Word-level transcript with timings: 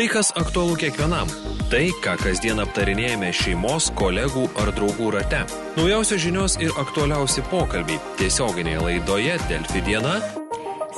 Tai, 0.00 0.08
kas 0.08 0.30
aktualu 0.32 0.78
kiekvienam. 0.80 1.28
Tai, 1.68 1.82
ką 2.00 2.14
kasdien 2.22 2.62
aptarinėjame 2.62 3.34
šeimos, 3.36 3.90
kolegų 4.00 4.46
ar 4.62 4.70
draugų 4.72 5.10
rate. 5.12 5.42
Naujausios 5.76 6.22
žinios 6.24 6.56
ir 6.64 6.72
aktualiausi 6.80 7.44
pokalbiai 7.50 8.00
tiesioginėje 8.16 8.80
laidoje 8.86 9.36
Delfi 9.52 9.84
diena 9.84 10.14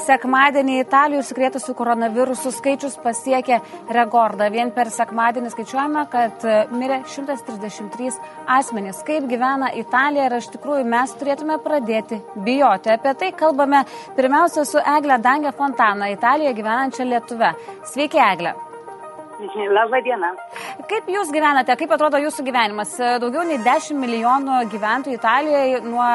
Sekmadienį 0.05 0.79
Italijoje 0.85 1.25
užsikrėtusių 1.25 1.75
koronavirusų 1.83 2.55
skaičius 2.55 2.95
pasiekė 3.03 3.59
rekordą. 3.91 4.47
Vien 4.55 4.71
per 4.71 4.95
sekmadienį 4.95 5.51
skaičiuojame, 5.51 6.07
kad 6.15 6.47
e, 6.47 6.57
mirė 6.71 7.03
133 7.11 8.15
asmenys. 8.55 9.03
Kaip 9.03 9.27
gyvena 9.27 9.75
Italija 9.83 10.31
ir 10.31 10.39
iš 10.39 10.53
tikrųjų 10.55 10.87
mes 10.95 11.19
turėtume 11.19 11.59
pradėti 11.67 12.23
bijoti. 12.39 12.95
Apie 12.95 13.19
tai 13.19 13.35
kalbame 13.35 13.83
pirmiausia 14.15 14.63
su 14.63 14.79
Egle 14.79 15.19
Dangė 15.27 15.59
Fontana, 15.59 16.15
Italijoje 16.15 16.61
gyvenančia 16.63 17.15
Lietuve. 17.17 17.57
Sveiki, 17.91 18.23
Egle. 18.33 18.61
Labą 19.77 20.01
dieną. 20.05 20.27
Kaip 20.91 21.09
Jūs 21.11 21.31
gyvenate, 21.35 21.75
kaip 21.79 21.93
atrodo 21.95 22.21
Jūsų 22.23 22.45
gyvenimas? 22.47 22.95
Daugiau 23.23 23.45
nei 23.47 23.59
10 23.63 23.99
milijonų 23.99 24.63
gyventojų 24.73 25.19
Italijoje 25.19 25.81
nuo 25.87 26.09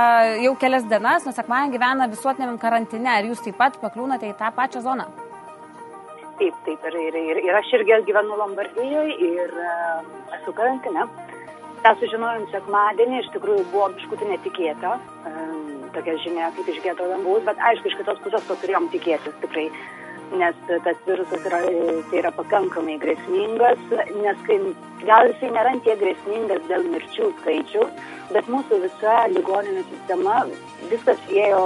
jau 0.45 0.53
kelias 0.61 0.87
dienas, 0.87 1.25
nuo 1.25 1.33
sekmadienio 1.35 1.75
gyvena 1.75 2.09
visuotiniam 2.11 2.57
karantine. 2.61 3.09
Ar 3.17 3.27
Jūs 3.27 3.43
taip 3.45 3.57
pat 3.59 3.79
pakliūnate 3.81 4.29
į 4.29 4.35
tą 4.39 4.51
pačią 4.55 4.83
zoną? 4.85 5.07
Taip, 6.37 6.57
taip. 6.65 6.83
Ir, 6.89 6.99
ir, 7.07 7.19
ir, 7.31 7.41
ir 7.49 7.59
aš 7.59 7.73
irgi 7.79 8.01
gyvenu 8.11 8.37
Lombardijoje 8.39 9.17
ir 9.31 9.55
uh, 9.57 10.03
esu 10.39 10.53
karantine. 10.53 11.07
tą 11.83 11.93
sužinojom 11.99 12.47
sekmadienį, 12.51 13.19
iš 13.21 13.27
tikrųjų 13.35 13.63
buvo 13.71 13.87
biškuti 13.93 14.25
netikėta, 14.31 14.95
um, 15.29 15.83
tokia 15.93 16.15
žinia 16.23 16.49
kaip 16.55 16.71
iš 16.73 16.79
geto 16.83 17.05
dangaus, 17.11 17.43
bet 17.45 17.61
aišku, 17.69 17.91
iš 17.91 17.99
kitos 17.99 18.17
pusės 18.23 18.47
to 18.47 18.57
turėjom 18.63 18.89
tikėtis 18.91 19.35
tikrai 19.43 19.67
nes 20.35 20.55
tas 20.67 20.97
virusas 21.07 21.45
yra, 21.47 21.61
tai 22.09 22.19
yra 22.21 22.31
pakankamai 22.35 22.97
grėsmingas, 23.01 23.83
nes 24.21 24.41
kai, 24.47 24.57
gal 25.07 25.29
jisai 25.31 25.51
nėra 25.55 25.73
tiek 25.85 25.99
grėsmingas 26.01 26.65
dėl 26.67 26.87
mirčių 26.91 27.29
skaičių, 27.41 27.85
bet 28.35 28.49
mūsų 28.51 28.81
visa 28.83 29.17
ligoninė 29.33 29.85
sistema 29.91 30.41
viskas 30.91 31.21
ėjo, 31.31 31.63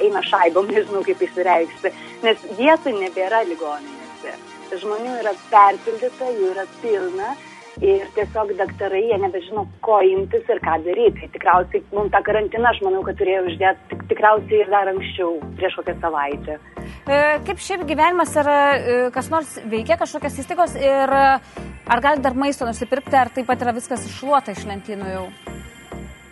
eina 0.00 0.22
šaibom, 0.24 0.70
nežinau 0.74 1.04
kaip 1.06 1.26
įsireikšti, 1.28 1.92
nes 2.24 2.46
vietų 2.60 2.96
nebėra 3.00 3.44
ligoninėse. 3.50 4.38
Žmonių 4.76 5.20
yra 5.20 5.36
perpildyta, 5.52 6.32
jų 6.34 6.48
yra 6.54 6.64
pilna 6.80 7.36
ir 7.84 8.06
tiesiog 8.16 8.54
daktarai, 8.58 9.02
jie 9.10 9.18
nebežino, 9.20 9.66
ko 9.84 10.00
imtis 10.02 10.48
ir 10.50 10.60
ką 10.64 10.78
daryti. 10.86 11.20
Tai 11.20 11.28
tikriausiai, 11.34 11.84
mums 11.92 12.12
tą 12.14 12.22
karantiną, 12.26 12.70
aš 12.70 12.80
manau, 12.86 13.02
kad 13.06 13.18
turėjau 13.20 13.44
uždėti 13.50 13.90
tik, 13.92 14.04
tikriausiai 14.12 14.62
ir 14.64 14.72
dar 14.72 14.90
anksčiau, 14.90 15.36
prieš 15.60 15.78
kokią 15.80 15.96
savaitę. 16.02 16.58
E, 17.06 17.18
kaip 17.46 17.60
šiaip 17.62 17.84
gyvenimas 17.86 18.32
yra, 18.34 18.58
e, 18.74 18.94
kas 19.14 19.28
nors 19.30 19.52
veikia 19.70 19.94
kažkokias 20.00 20.40
įstaigos 20.42 20.72
ir 20.80 21.12
e, 21.14 21.26
ar 21.86 22.02
gali 22.02 22.24
dar 22.24 22.34
maisto 22.34 22.66
nusipirkti, 22.66 23.14
ar 23.14 23.30
taip 23.30 23.46
pat 23.46 23.62
yra 23.62 23.74
viskas 23.76 24.08
iššluota 24.08 24.56
iš 24.56 24.64
lentynų 24.66 25.12
jau? 25.12 25.26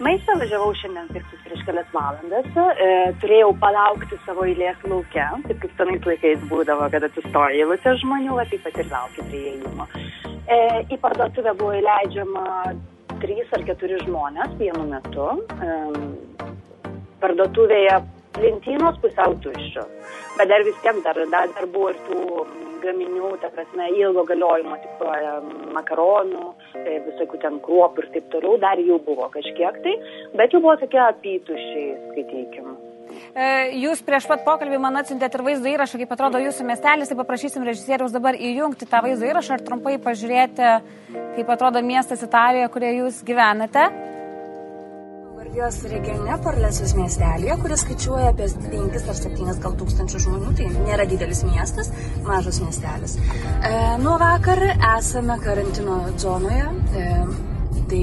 Maistą 0.03 0.35
važiavau 0.41 0.73
šiandien 0.75 1.07
pirktis 1.15 1.45
prieš 1.45 1.63
kelias 1.69 1.93
valandas, 1.95 2.49
e, 2.59 2.89
turėjau 3.23 3.53
palaukti 3.63 4.19
savo 4.25 4.49
eilės 4.51 4.83
laukia, 4.91 5.29
taip 5.47 5.61
kaip 5.63 5.77
senais 5.79 6.09
laikais 6.11 6.43
būdavo, 6.51 6.89
kad 6.91 7.07
atsistoja 7.07 7.55
eilutė 7.61 7.95
žmonių, 8.03 8.41
taip 8.51 8.67
pat 8.67 8.81
ir 8.83 8.91
laukia 8.91 9.29
prie 9.31 9.45
įėjimo. 9.53 9.87
E, 10.27 10.59
į 10.91 10.99
parduotuvę 11.05 11.55
buvo 11.61 11.79
įleidžiama 11.79 12.75
trys 13.23 13.55
ar 13.55 13.63
keturi 13.71 14.03
žmonės 14.03 14.59
vienu 14.59 14.89
metu. 14.91 15.31
E, 15.55 15.79
parduotuvėje 17.23 18.03
lentynos 18.43 18.99
pusiau 19.03 19.35
tuščios, 19.45 19.91
bet 20.39 20.51
dar 20.51 20.65
vis 20.67 20.79
tiek 20.83 21.01
dar, 21.07 21.19
dar, 21.33 21.51
dar 21.57 21.67
buvo 21.73 21.91
ir 21.93 22.01
tų 22.09 22.47
gaminių, 22.85 23.35
ta 23.43 23.51
prasme, 23.55 23.89
ilgo 23.97 24.25
galiojimo, 24.29 24.77
tipo 24.83 25.13
makaronų, 25.77 26.49
e, 26.83 26.99
visokių 27.09 27.41
ten 27.45 27.61
kruopų 27.65 28.05
ir 28.05 28.11
taip 28.17 28.33
toliau, 28.35 28.59
dar 28.61 28.81
jų 28.81 28.99
buvo 29.07 29.31
kažkiek 29.33 29.79
tai, 29.85 29.95
bet 30.37 30.53
jau 30.53 30.61
buvo 30.65 30.77
tokie 30.83 31.01
apytušiai, 31.07 31.95
skaitykim. 32.11 32.75
E, 33.35 33.47
jūs 33.83 34.03
prieš 34.05 34.27
pat 34.31 34.43
pokalbį 34.47 34.79
man 34.83 34.99
atsintėt 35.01 35.37
ir 35.37 35.45
vaizdo 35.47 35.71
įrašą, 35.71 36.01
kaip 36.01 36.15
atrodo 36.17 36.41
jūsų 36.43 36.67
miestelis, 36.67 37.11
tai 37.11 37.19
paprašysim 37.19 37.67
režisieriaus 37.67 38.15
dabar 38.15 38.37
įjungti 38.39 38.89
tą 38.91 39.03
vaizdo 39.07 39.29
įrašą 39.31 39.59
ir 39.59 39.65
trumpai 39.67 39.95
pažiūrėti, 40.03 40.73
kaip 41.39 41.55
atrodo 41.55 41.83
miestas 41.85 42.25
Italijoje, 42.27 42.73
kurioje 42.75 43.01
jūs 43.05 43.23
gyvenate. 43.27 43.89
Jos 45.55 45.77
regione 45.87 46.35
Parlecijos 46.43 46.97
miestelėje, 46.99 47.55
kuris 47.63 47.85
skaičiuoja 47.85 48.33
apie 48.33 48.49
5 48.73 48.97
ar 49.13 49.19
7 49.21 49.59
gal 49.63 49.77
tūkstančių 49.79 50.21
žmonių, 50.25 50.49
tai 50.59 50.65
nėra 50.73 51.05
didelis 51.07 51.45
miestas, 51.47 51.93
mažas 52.27 52.59
miestelis. 52.65 53.15
E, 53.21 53.75
nuo 54.03 54.17
vakar 54.19 54.59
esame 54.75 55.37
karantino 55.45 56.01
zonoje. 56.19 56.67
E, 56.99 57.05
tai 57.93 58.03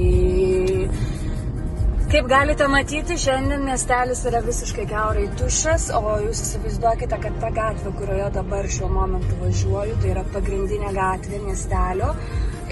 Kaip 2.12 2.26
galite 2.28 2.66
matyti, 2.68 3.14
šiandien 3.20 3.62
miestelis 3.64 4.20
yra 4.28 4.42
visiškai 4.44 4.82
keurai 4.88 5.28
tuščias, 5.40 5.86
o 5.96 6.16
jūs 6.20 6.42
įsivaizduokite, 6.44 7.16
kad 7.22 7.38
ta 7.40 7.48
gatvė, 7.56 7.92
kurioje 7.96 8.26
dabar 8.34 8.68
šiuo 8.74 8.90
momentu 8.92 9.38
važiuoju, 9.40 9.94
tai 10.02 10.10
yra 10.12 10.24
pagrindinė 10.34 10.92
gatvė 10.96 11.40
miestelio. 11.46 12.10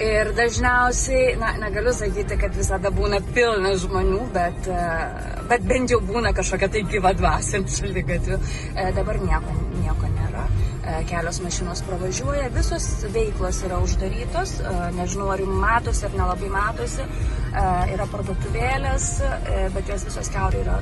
Ir 0.01 0.31
dažniausiai, 0.33 1.35
na, 1.37 1.51
negaliu 1.61 1.91
sakyti, 1.93 2.37
kad 2.41 2.55
visada 2.57 2.89
būna 2.93 3.19
pilna 3.35 3.75
žmonių, 3.77 4.21
bet, 4.33 4.65
e, 4.65 4.85
bet 5.51 5.67
bent 5.69 5.93
jau 5.93 5.99
būna 6.01 6.31
kažkokia 6.33 6.71
tai 6.73 6.81
gyva 6.89 7.11
dvasia 7.17 7.57
ant 7.61 7.69
šaligatvių. 7.75 8.39
E, 8.73 8.87
dabar 8.97 9.21
nieko, 9.21 9.53
nieko 9.83 10.09
nėra. 10.15 10.47
E, 10.81 10.95
kelios 11.11 11.41
mašinos 11.45 11.83
pravažiuoja, 11.85 12.49
visos 12.55 12.89
veiklos 13.13 13.61
yra 13.67 13.77
uždarytos, 13.85 14.57
nežinau 14.97 15.29
ar 15.35 15.45
jums 15.45 15.61
matosi 15.61 16.07
ar 16.09 16.17
nelabai 16.17 16.49
matosi, 16.55 17.05
yra 17.93 18.07
parduotuvėlės, 18.09 19.09
bet 19.75 19.91
jos 19.91 20.07
visos 20.09 20.33
keurai 20.33 20.63
yra, 20.63 20.79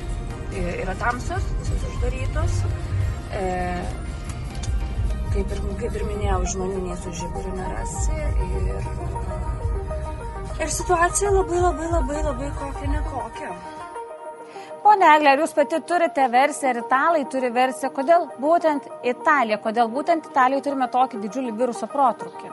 yra 0.80 0.96
tamsios, 1.02 1.44
visos 1.60 1.90
uždarytos 1.92 2.62
kaip 5.34 5.52
ir, 5.54 5.60
kaip 5.80 5.98
ir 5.98 6.06
minėjau, 6.08 6.38
žmonių 6.54 6.80
nei 6.86 6.96
su 7.00 7.12
žiburiu 7.20 7.52
nerasi. 7.56 8.16
Ir, 8.20 8.88
ir 10.64 10.72
situacija 10.76 11.34
labai 11.34 11.60
labai 11.66 11.90
labai 11.92 12.22
labai 12.26 12.48
kokia 12.60 12.94
nekokia. 12.94 13.52
Pone 14.80 15.04
Eglė, 15.12 15.34
ar 15.34 15.42
jūs 15.42 15.52
pati 15.52 15.78
turite 15.84 16.24
versiją 16.32 16.72
ir 16.72 16.80
italai 16.80 17.26
turi 17.32 17.50
versiją, 17.52 17.90
kodėl 17.92 18.24
būtent 18.40 18.88
Italija, 19.12 19.60
kodėl 19.60 19.92
būtent 19.92 20.30
Italijoje 20.30 20.64
turime 20.66 20.88
tokį 20.94 21.20
didžiulį 21.26 21.52
viruso 21.58 21.88
protrukį? 21.94 22.52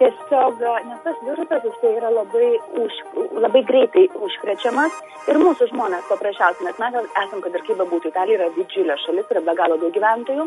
Tiesiog, 0.00 0.62
nes 0.88 1.00
tas 1.04 1.18
virusas 1.26 1.66
jisai 1.66 1.90
yra 1.98 2.08
labai, 2.14 2.46
už, 2.80 3.00
labai 3.44 3.60
greitai 3.68 4.06
užkrečiamas 4.28 4.94
ir 5.28 5.42
mūsų 5.42 5.68
žmonės 5.74 6.06
paprasčiausiai, 6.08 6.70
nes 6.70 6.78
mes 6.80 6.96
esam, 7.02 7.42
kad 7.44 7.58
ir 7.58 7.66
kaip 7.66 7.82
bebūtų, 7.82 8.14
Italija 8.14 8.38
yra 8.38 8.48
didžiulė 8.54 8.96
šalis, 9.02 9.28
yra 9.34 9.42
be 9.50 9.56
galo 9.58 9.76
daug 9.82 9.92
gyventojų 9.98 10.46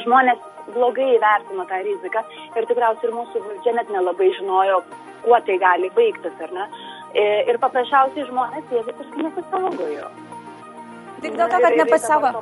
žmonės 0.00 0.40
blogai 0.72 1.08
įvertino 1.16 1.66
tą 1.68 1.80
riziką 1.84 2.22
ir 2.56 2.68
tikriausiai 2.70 3.10
ir 3.10 3.16
mūsų 3.16 3.42
valdžia 3.46 3.74
net 3.76 3.92
nelabai 3.92 4.30
žinojo, 4.38 4.82
kuo 5.24 5.40
tai 5.46 5.58
gali 5.62 5.90
baigtis, 5.96 6.36
ar 6.46 6.54
ne. 6.56 6.68
E, 7.12 7.24
ir 7.50 7.58
paprasčiausiai 7.62 8.28
žmonės 8.28 8.70
jie 8.72 8.84
visiškai 8.88 9.26
nesisaugojo. 9.26 10.08
Tik 11.22 11.36
dėl 11.38 11.50
to, 11.52 11.58
kad 11.62 11.76
nepasaugo. 11.78 12.32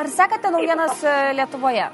Ar 0.00 0.08
sekate 0.10 0.50
naujienas 0.54 1.04
e, 1.04 1.18
Lietuvoje? 1.36 1.90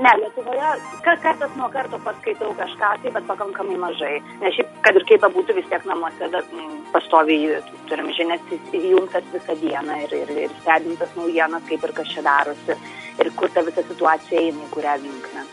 Ne, 0.00 0.12
Lietuvoje 0.16 0.68
kartas 1.04 1.50
nuo 1.56 1.68
karto 1.68 1.98
paskaitau 2.04 2.54
kažką, 2.56 2.90
tai, 3.02 3.10
bet 3.12 3.26
pakankamai 3.28 3.76
mažai. 3.82 4.14
Nes 4.40 4.54
šiaip, 4.56 4.70
kad 4.86 4.96
ir 4.96 5.04
kaip 5.10 5.26
būtų 5.34 5.56
vis 5.58 5.68
tiek 5.68 5.84
namuose, 5.88 6.30
bet 6.32 6.54
pastoviai 6.94 7.58
turim 7.90 8.08
žinias 8.16 8.54
įjungtas 8.72 9.28
visą 9.34 9.56
dieną 9.60 9.98
ir, 10.06 10.14
ir, 10.22 10.32
ir 10.46 10.54
stebintas 10.62 11.12
naujienas, 11.18 11.66
kaip 11.68 11.84
ir 11.84 11.92
kas 12.00 12.14
čia 12.14 12.24
darosi 12.24 12.78
ir 13.20 13.32
kur 13.36 13.52
ta 13.52 13.64
visa 13.66 13.84
situacija 13.90 14.40
eina, 14.40 14.64
į 14.64 14.72
kurią 14.72 14.96
linkme. 15.04 15.44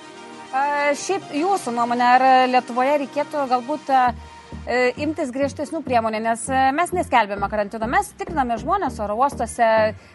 Šiaip 1.03 1.27
jūsų 1.35 1.75
nuomonė, 1.75 2.07
ar 2.15 2.25
Lietuvoje 2.47 2.95
reikėtų 3.03 3.43
galbūt 3.51 3.91
imtis 4.99 5.31
griežtesnių 5.31 5.81
priemonių, 5.85 6.19
nes 6.25 6.43
e, 6.51 6.61
mes 6.75 6.91
neskelbėme 6.95 7.47
karantino, 7.51 7.87
mes 7.91 8.09
tikriname 8.19 8.57
žmonės 8.59 8.99
oro 9.03 9.15
uostuose, 9.21 9.69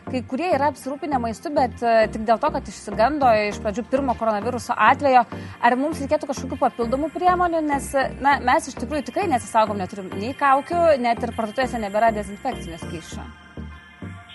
kai 0.08 0.22
kurie 0.28 0.50
yra 0.52 0.69
apsirūpinę 0.72 1.20
maistu, 1.22 1.52
bet 1.54 1.81
e, 1.81 1.94
tik 2.12 2.26
dėl 2.28 2.40
to, 2.43 2.52
kad 2.52 2.69
išsigando 2.69 3.31
iš 3.49 3.60
pradžių 3.64 3.87
pirmo 3.93 4.16
koronaviruso 4.20 4.76
atvejo, 4.76 5.25
ar 5.62 5.78
mums 5.81 6.02
reikėtų 6.04 6.28
kažkokių 6.32 6.60
papildomų 6.60 7.12
priemonių, 7.14 7.62
nes 7.70 7.93
na, 8.20 8.37
mes 8.44 8.69
iš 8.69 8.76
tikrųjų 8.82 9.08
tikrai 9.08 9.31
nesisaugom, 9.32 9.81
neturim 9.81 10.12
nei 10.20 10.37
kaukių, 10.37 10.99
net 11.00 11.25
ir 11.25 11.32
parduotuvėse 11.38 11.81
nebėra 11.81 12.12
dezinfekcinio 12.19 12.82
skaičių. 12.82 13.42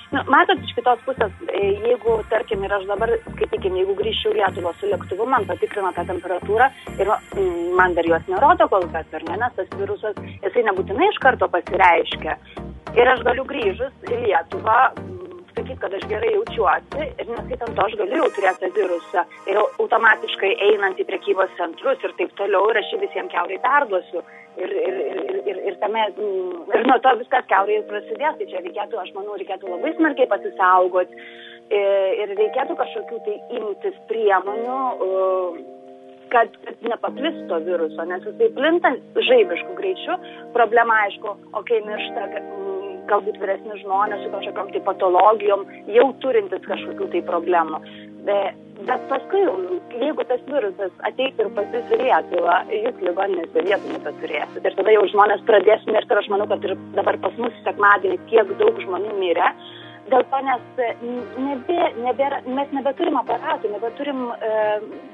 Nu, 0.08 0.22
matot, 0.32 0.62
iš 0.64 0.72
kitos 0.78 1.02
pusės, 1.04 1.34
e, 1.52 1.62
jeigu, 1.84 2.14
tarkim, 2.32 2.62
ir 2.64 2.72
aš 2.78 2.86
dabar, 2.88 3.12
skaitykim, 3.34 3.76
jeigu 3.76 3.96
grįžčiau 3.98 4.32
Lietuvą 4.38 4.72
su 4.80 4.88
lėktuvu, 4.88 5.28
man 5.28 5.44
patikrina 5.50 5.92
tą 5.98 6.06
temperatūrą 6.08 6.70
ir 6.96 7.12
mm, 7.12 7.76
man 7.76 7.98
dar 7.98 8.08
jos 8.08 8.30
nerodo 8.32 8.70
kol 8.72 8.88
kas, 8.94 9.10
ar 9.20 9.26
ne, 9.28 9.36
nes 9.42 9.58
tas 9.60 9.76
virusas, 9.76 10.16
jisai 10.46 10.64
nebūtinai 10.70 11.12
iš 11.12 11.20
karto 11.26 11.52
pasireiškia. 11.52 12.38
Ir 12.96 13.12
aš 13.12 13.26
galiu 13.28 13.44
grįžus 13.52 14.08
į 14.08 14.22
Lietuvą, 14.24 14.80
mm, 15.68 15.76
sakyti, 15.76 15.82
kad 15.82 15.94
aš 15.94 16.08
gerai 16.10 16.34
jaučiuosi 16.34 17.04
ir 17.20 17.28
neskaitant 17.30 17.76
to, 17.76 17.86
aš 17.86 17.96
galiu 18.00 18.18
jau 18.24 18.30
turėti 18.36 18.60
tą 18.62 18.70
virusą 18.76 19.24
ir 19.48 19.58
automatiškai 19.80 20.52
einant 20.72 21.00
į 21.00 21.06
prekybos 21.06 21.50
centrus 21.58 22.04
ir 22.04 22.14
taip 22.18 22.32
toliau 22.38 22.70
ir 22.72 22.78
aš 22.78 22.94
visiems 23.00 23.32
keurai 23.32 23.60
perduosiu. 23.60 24.24
Ir, 24.58 24.72
ir, 24.74 24.96
ir, 24.98 25.36
ir, 25.46 25.58
ir, 25.70 25.76
tame, 25.78 26.08
mm, 26.18 26.72
ir 26.74 26.88
nuo 26.88 26.98
to 27.00 27.12
viskas 27.20 27.46
keurai 27.46 27.84
prasidės. 27.86 28.38
Tai 28.40 28.48
čia 28.50 28.62
reikėtų, 28.64 28.98
aš 28.98 29.14
manau, 29.14 29.38
reikėtų 29.38 29.70
labai 29.70 29.94
smarkiai 29.98 30.28
pasisaugoti 30.28 31.14
ir 31.70 32.32
reikėtų 32.40 32.78
kažkokių 32.80 33.20
tai 33.26 33.36
imtis 33.60 33.98
priemonių 34.10 34.80
kad 36.32 36.56
nepaplistų 36.84 37.60
viruso, 37.64 38.04
nes 38.10 38.26
jisai 38.28 38.50
plintant 38.56 39.20
žaibiškų 39.30 39.78
greičių, 39.78 40.18
problema 40.58 41.04
aišku, 41.06 41.36
o 41.56 41.64
kai 41.68 41.80
miršta 41.86 42.26
galbūt 43.10 43.40
vyresni 43.42 43.80
žmonės 43.84 44.24
su 44.24 44.32
kažkokiam 44.34 44.72
tai 44.74 44.84
patologijom, 44.92 45.66
jau 45.96 46.08
turintis 46.24 46.64
kažkokių 46.68 47.10
tai 47.16 47.24
problemų. 47.32 47.82
Bet, 48.28 48.60
bet 48.90 49.04
paskui, 49.08 49.42
jeigu 50.02 50.26
tas 50.28 50.44
virusas 50.52 50.94
ateitų 51.08 51.46
ir 51.46 51.52
pasisirėtų, 51.58 52.44
jūs 52.76 53.02
ligoninėse 53.08 53.66
vietų 53.70 53.96
nebeturėsit. 53.96 54.62
Ir 54.68 54.78
tada 54.80 54.96
jau 54.96 55.08
žmonės 55.14 55.44
pradės 55.48 55.88
mirti 55.88 56.16
ir 56.16 56.22
aš 56.24 56.32
manau, 56.34 56.50
kad 56.52 56.68
ir 56.68 56.76
dabar 56.98 57.20
pas 57.24 57.40
mus 57.40 57.60
sekmadienį 57.64 58.20
tiek 58.32 58.56
daug 58.60 58.82
žmonių 58.84 59.16
mirė 59.22 59.52
dėl 60.12 60.24
to, 60.32 60.40
nes 60.46 60.62
nebe, 61.44 61.80
nebėra, 62.04 62.42
mes 62.48 62.72
nebeturim 62.76 63.18
aparatų, 63.20 63.72
nebeturim 63.74 64.24
e, 64.32 64.54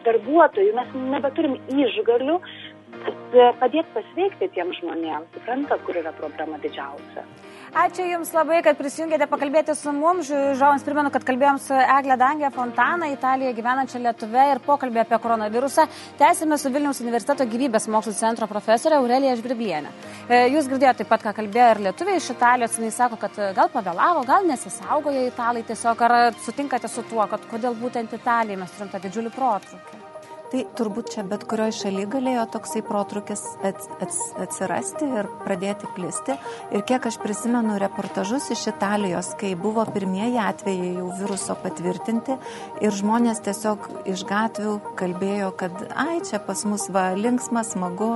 darbuotojų, 0.06 0.76
mes 0.78 0.94
nebeturim 1.14 1.58
išgalių, 1.74 2.38
e, 2.38 3.48
padėti 3.62 3.88
pasveikti 3.96 4.52
tiem 4.58 4.74
žmonėms. 4.80 5.32
Suprantat, 5.38 5.82
kur 5.88 5.98
yra 6.02 6.14
problema 6.20 6.62
didžiausia. 6.64 7.26
Ačiū 7.74 8.04
Jums 8.06 8.30
labai, 8.30 8.60
kad 8.62 8.78
prisijungėte 8.78 9.26
pakalbėti 9.26 9.74
su 9.74 9.90
mums. 9.98 10.28
Žiūrovams 10.30 10.84
primenu, 10.86 11.10
kad 11.10 11.24
kalbėjom 11.26 11.58
su 11.58 11.74
Eglė 11.74 12.20
Dangė 12.22 12.52
Fontana, 12.54 13.08
Italijoje 13.10 13.56
gyvenančia 13.58 14.02
Lietuve 14.04 14.44
ir 14.52 14.62
pokalbė 14.62 15.02
apie 15.02 15.18
koronavirusą. 15.24 15.88
Tęsime 16.20 16.60
su 16.62 16.70
Vilniaus 16.70 17.02
universiteto 17.02 17.50
gyvybės 17.50 17.90
mokslų 17.90 18.14
centro 18.20 18.46
profesorė 18.52 19.00
Aurelija 19.00 19.34
Žvirbienė. 19.42 19.90
E, 20.30 20.44
jūs 20.54 20.70
girdėjote 20.70 21.02
taip 21.02 21.12
pat, 21.16 21.26
ką 21.26 21.34
kalbėjo 21.42 21.74
ir 21.74 21.84
lietuviai 21.88 22.22
iš 22.22 22.30
Italijos. 22.36 22.78
Jis 22.78 23.02
sako, 23.02 23.18
kad 23.26 23.42
gal 23.58 23.74
pavėlavo, 23.74 24.22
gal 24.30 24.46
nesisaugojo 24.54 25.26
italai 25.34 25.66
tiesiog. 25.66 26.06
Ar 26.06 26.42
sutinkate 26.46 26.94
su 26.94 27.02
tuo, 27.10 27.26
kad 27.26 27.50
kodėl 27.50 27.74
būtent 27.82 28.14
Italijai 28.22 28.62
mes 28.62 28.78
turim 28.78 28.94
tą 28.94 29.02
didžiulį 29.02 29.34
protrukį? 29.34 30.03
Tai 30.54 30.60
turbūt 30.78 31.08
čia 31.10 31.24
bet 31.26 31.48
kurioje 31.50 31.74
šalyje 31.80 32.06
galėjo 32.14 32.44
toksai 32.54 32.84
protrukis 32.86 33.42
atsirasti 33.66 35.08
ir 35.18 35.26
pradėti 35.42 35.88
plisti. 35.96 36.36
Ir 36.78 36.84
kiek 36.86 37.08
aš 37.10 37.16
prisimenu 37.24 37.80
reportažus 37.82 38.52
iš 38.54 38.68
Italijos, 38.70 39.32
kai 39.40 39.56
buvo 39.58 39.82
pirmieji 39.96 40.38
atvejai 40.38 40.92
jau 41.00 41.08
viruso 41.18 41.56
patvirtinti 41.58 42.36
ir 42.86 42.94
žmonės 42.94 43.42
tiesiog 43.48 43.88
iš 44.14 44.22
gatvių 44.30 44.76
kalbėjo, 45.00 45.48
kad 45.58 45.88
ai 45.90 46.20
čia 46.22 46.38
pas 46.46 46.62
mus 46.70 46.86
va 46.94 47.08
linksma, 47.18 47.66
smagu, 47.66 48.12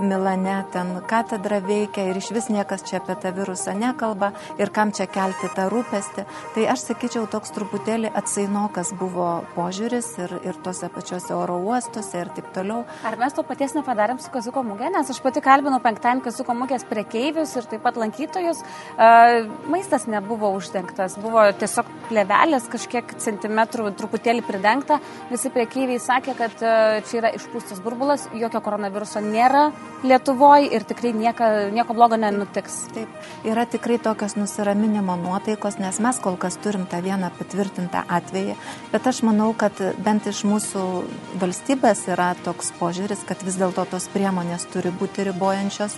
Milane 0.00 0.56
ten 0.72 0.94
katedra 1.12 1.60
veikia 1.60 2.06
ir 2.08 2.22
iš 2.22 2.32
vis 2.32 2.48
niekas 2.48 2.86
čia 2.88 3.02
apie 3.02 3.18
tą 3.20 3.34
virusą 3.36 3.76
nekalba 3.76 4.32
ir 4.56 4.72
kam 4.72 4.94
čia 4.96 5.10
kelti 5.12 5.52
tą 5.52 5.68
rūpestį. 5.68 6.24
Tai 6.56 6.66
aš 6.72 6.88
sakyčiau, 6.88 7.28
toks 7.28 7.52
truputėlį 7.52 8.16
atsainokas 8.16 8.96
buvo 8.96 9.30
požiūris 9.52 10.14
ir, 10.24 10.38
ir 10.40 10.64
tose 10.64 10.88
pačiose 10.88 11.36
oro 11.36 11.60
uostose 11.60 11.81
uostuose 11.82 12.20
ir 12.22 12.30
taip 12.36 12.50
toliau. 12.54 12.84
Ar 13.06 13.16
mes 13.18 13.34
to 13.34 13.42
paties 13.46 13.74
nepadarėm 13.74 14.20
su 14.22 14.30
Kazuko 14.32 14.62
mūgė, 14.66 14.90
nes 14.94 15.10
aš 15.10 15.18
pati 15.22 15.42
kalbinau 15.42 15.80
penktadienį 15.82 16.24
Kazuko 16.24 16.54
mūgės 16.56 16.84
prekeivius 16.88 17.54
ir 17.58 17.66
taip 17.70 17.82
pat 17.82 17.98
lankytojus. 18.00 18.62
Uh, 18.94 19.50
maistas 19.72 20.06
nebuvo 20.10 20.52
uždengtas, 20.56 21.18
buvo 21.22 21.44
tiesiog 21.58 21.88
plevelės 22.10 22.68
kažkiek 22.72 23.16
centimetrų 23.22 23.92
truputėlį 23.98 24.44
pridengta. 24.46 25.00
Visi 25.30 25.50
prekeiviai 25.52 26.00
sakė, 26.02 26.36
kad 26.38 26.54
uh, 26.62 27.00
čia 27.08 27.22
yra 27.22 27.32
išpūstas 27.38 27.82
burbulas, 27.82 28.28
jokio 28.36 28.62
koronaviruso 28.62 29.22
nėra 29.24 29.70
Lietuvoje 30.02 30.72
ir 30.74 30.82
tikrai 30.82 31.12
nieko, 31.14 31.48
nieko 31.70 31.94
blogo 31.94 32.16
nenutiks. 32.18 32.88
Taip, 32.90 33.10
yra 33.46 33.62
tikrai 33.70 34.00
tokios 34.02 34.34
nusiraminimo 34.34 35.14
nuotaikos, 35.20 35.78
nes 35.78 36.00
mes 36.02 36.18
kol 36.22 36.34
kas 36.42 36.58
turim 36.62 36.88
tą 36.90 36.98
vieną 37.04 37.30
patvirtintą 37.38 38.02
atvejį, 38.10 38.56
bet 38.90 39.06
aš 39.06 39.22
manau, 39.28 39.52
kad 39.54 39.78
bent 40.02 40.26
iš 40.26 40.42
mūsų 40.48 40.82
valstybės 41.38 41.71
valstybės 41.72 42.04
yra 42.12 42.34
toks 42.44 42.68
požiūris, 42.76 43.22
kad 43.24 43.40
vis 43.46 43.56
dėlto 43.56 43.86
tos 43.88 44.04
priemonės 44.12 44.66
turi 44.68 44.90
būti 44.92 45.24
ribojančios 45.24 45.94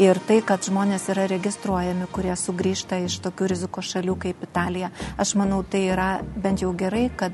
ir 0.00 0.16
tai, 0.24 0.40
kad 0.40 0.64
žmonės 0.64 1.10
yra 1.12 1.26
registruojami, 1.28 2.06
kurie 2.08 2.32
sugrįžta 2.32 3.04
iš 3.04 3.18
tokių 3.20 3.50
rizikos 3.52 3.90
šalių 3.92 4.16
kaip 4.16 4.40
Italija, 4.42 4.88
aš 5.20 5.34
manau, 5.36 5.60
tai 5.62 5.84
yra 5.92 6.22
bent 6.36 6.62
jau 6.64 6.72
gerai, 6.72 7.10
kad 7.12 7.32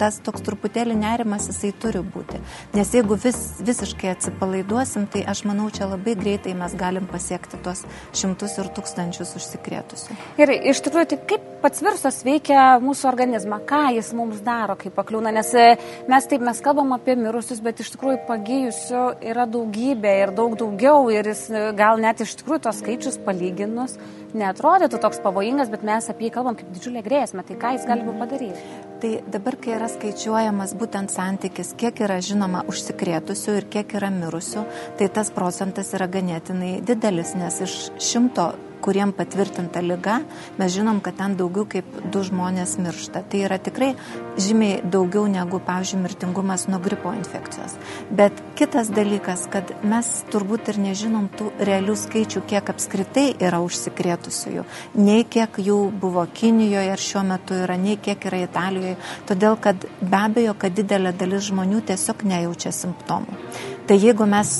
tas 0.00 0.18
toks 0.24 0.44
truputėlį 0.46 0.96
nerimas 0.98 1.48
jisai 1.50 1.72
turi 1.82 2.02
būti. 2.04 2.40
Nes 2.76 2.92
jeigu 2.94 3.18
vis, 3.20 3.38
visiškai 3.64 4.12
atsipalaiduosim, 4.14 5.06
tai 5.12 5.24
aš 5.28 5.44
manau, 5.48 5.68
čia 5.74 5.88
labai 5.90 6.16
greitai 6.18 6.54
mes 6.58 6.76
galim 6.78 7.08
pasiekti 7.10 7.60
tuos 7.64 7.84
šimtus 8.16 8.58
ir 8.60 8.70
tūkstančius 8.76 9.34
užsikrėtusių. 9.40 10.18
Ir 10.42 10.54
iš 10.72 10.82
tikrųjų, 10.86 11.10
tai 11.12 11.20
kaip 11.32 11.48
pats 11.62 11.82
virusas 11.84 12.20
veikia 12.26 12.80
mūsų 12.82 13.06
organizmą, 13.10 13.60
ką 13.68 13.82
jis 13.96 14.10
mums 14.18 14.40
daro, 14.44 14.74
kai 14.78 14.90
pakliūna, 14.94 15.32
nes 15.34 15.52
e, 15.54 15.66
mes 16.10 16.26
taip 16.30 16.42
mes 16.44 16.62
kalbam 16.64 16.94
apie 16.96 17.14
mirusius, 17.18 17.62
bet 17.62 17.82
iš 17.84 17.92
tikrųjų 17.94 18.22
pagyjusių 18.28 19.04
yra 19.32 19.46
daugybė 19.50 20.16
ir 20.24 20.34
daug 20.36 20.56
daugiau 20.58 21.06
ir 21.14 21.30
jis 21.30 21.46
e, 21.52 21.68
gal 21.78 22.02
net 22.02 22.24
iš 22.24 22.34
tikrųjų 22.40 22.64
tos 22.66 22.82
skaičius 22.82 23.20
palyginus 23.26 23.96
netrodytų 24.38 25.00
toks 25.02 25.20
pavojingas, 25.24 25.70
bet 25.72 25.84
mes 25.86 26.08
apie 26.10 26.28
jį 26.28 26.32
kalbam 26.36 26.56
kaip 26.58 26.72
didžiulę 26.74 27.04
grėsmę, 27.04 27.44
tai 27.46 27.58
ką 27.60 27.74
jis 27.76 27.86
gali 27.88 28.16
padaryti? 28.18 28.64
Tai 29.02 29.12
dabar, 29.34 29.56
kai 29.58 29.76
yra 29.76 29.88
skaičiuojamas 29.90 30.74
būtent 30.78 31.12
santykis, 31.12 31.74
kiek 31.78 32.04
yra 32.06 32.20
žinoma 32.22 32.64
užsikrėtusių 32.70 33.56
ir 33.58 33.70
kiek 33.72 33.96
yra 33.98 34.12
mirusių, 34.14 34.66
tai 35.00 35.10
tas 35.12 35.32
procentas 35.34 35.92
yra 35.96 36.08
ganėtinai 36.10 36.76
didelis, 36.86 37.34
nes 37.38 37.62
iš 37.66 37.78
šimto 37.98 38.52
kuriem 38.82 39.12
patvirtinta 39.16 39.82
lyga, 39.84 40.20
mes 40.58 40.72
žinom, 40.74 41.00
kad 41.04 41.16
ten 41.20 41.36
daugiau 41.38 41.66
kaip 41.70 41.88
du 42.12 42.22
žmonės 42.26 42.76
miršta. 42.82 43.22
Tai 43.30 43.42
yra 43.46 43.58
tikrai 43.62 43.92
žymiai 44.40 44.80
daugiau 44.82 45.26
negu, 45.30 45.60
pavyzdžiui, 45.62 46.02
mirtingumas 46.02 46.66
nuo 46.70 46.80
gripo 46.82 47.12
infekcijos. 47.16 47.76
Bet 48.10 48.42
kitas 48.58 48.90
dalykas, 48.94 49.46
kad 49.52 49.72
mes 49.86 50.10
turbūt 50.32 50.72
ir 50.72 50.80
nežinom 50.82 51.28
tų 51.38 51.50
realių 51.62 51.96
skaičių, 51.98 52.44
kiek 52.50 52.72
apskritai 52.74 53.26
yra 53.42 53.62
užsikrėtusiųjų, 53.64 54.66
nei 55.00 55.26
kiek 55.28 55.60
jų 55.62 55.78
buvo 56.02 56.26
Kinijoje 56.32 56.92
ar 56.94 57.02
šiuo 57.02 57.22
metu 57.28 57.56
yra, 57.58 57.76
nei 57.80 57.98
kiek 58.00 58.26
yra 58.30 58.42
Italijoje, 58.46 58.96
todėl 59.28 59.58
kad 59.60 59.86
be 60.00 60.18
abejo, 60.18 60.56
kad 60.58 60.74
didelė 60.76 61.14
dalis 61.16 61.48
žmonių 61.50 61.82
tiesiog 61.92 62.26
nejaučia 62.28 62.72
simptomų. 62.74 63.38
Tai 63.86 63.96
jeigu 63.98 64.26
mes 64.30 64.50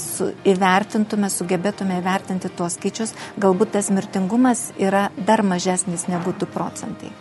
įvertintume, 0.50 1.28
sugebėtume 1.30 2.00
įvertinti 2.00 2.50
tuos 2.58 2.74
skaičius, 2.74 3.12
galbūt 3.38 3.76
tas 3.76 3.90
mirtingumas 3.94 4.70
yra 4.82 5.10
dar 5.28 5.44
mažesnis 5.46 6.08
negu 6.10 6.34
2 6.34 6.50
procentai. 6.50 7.12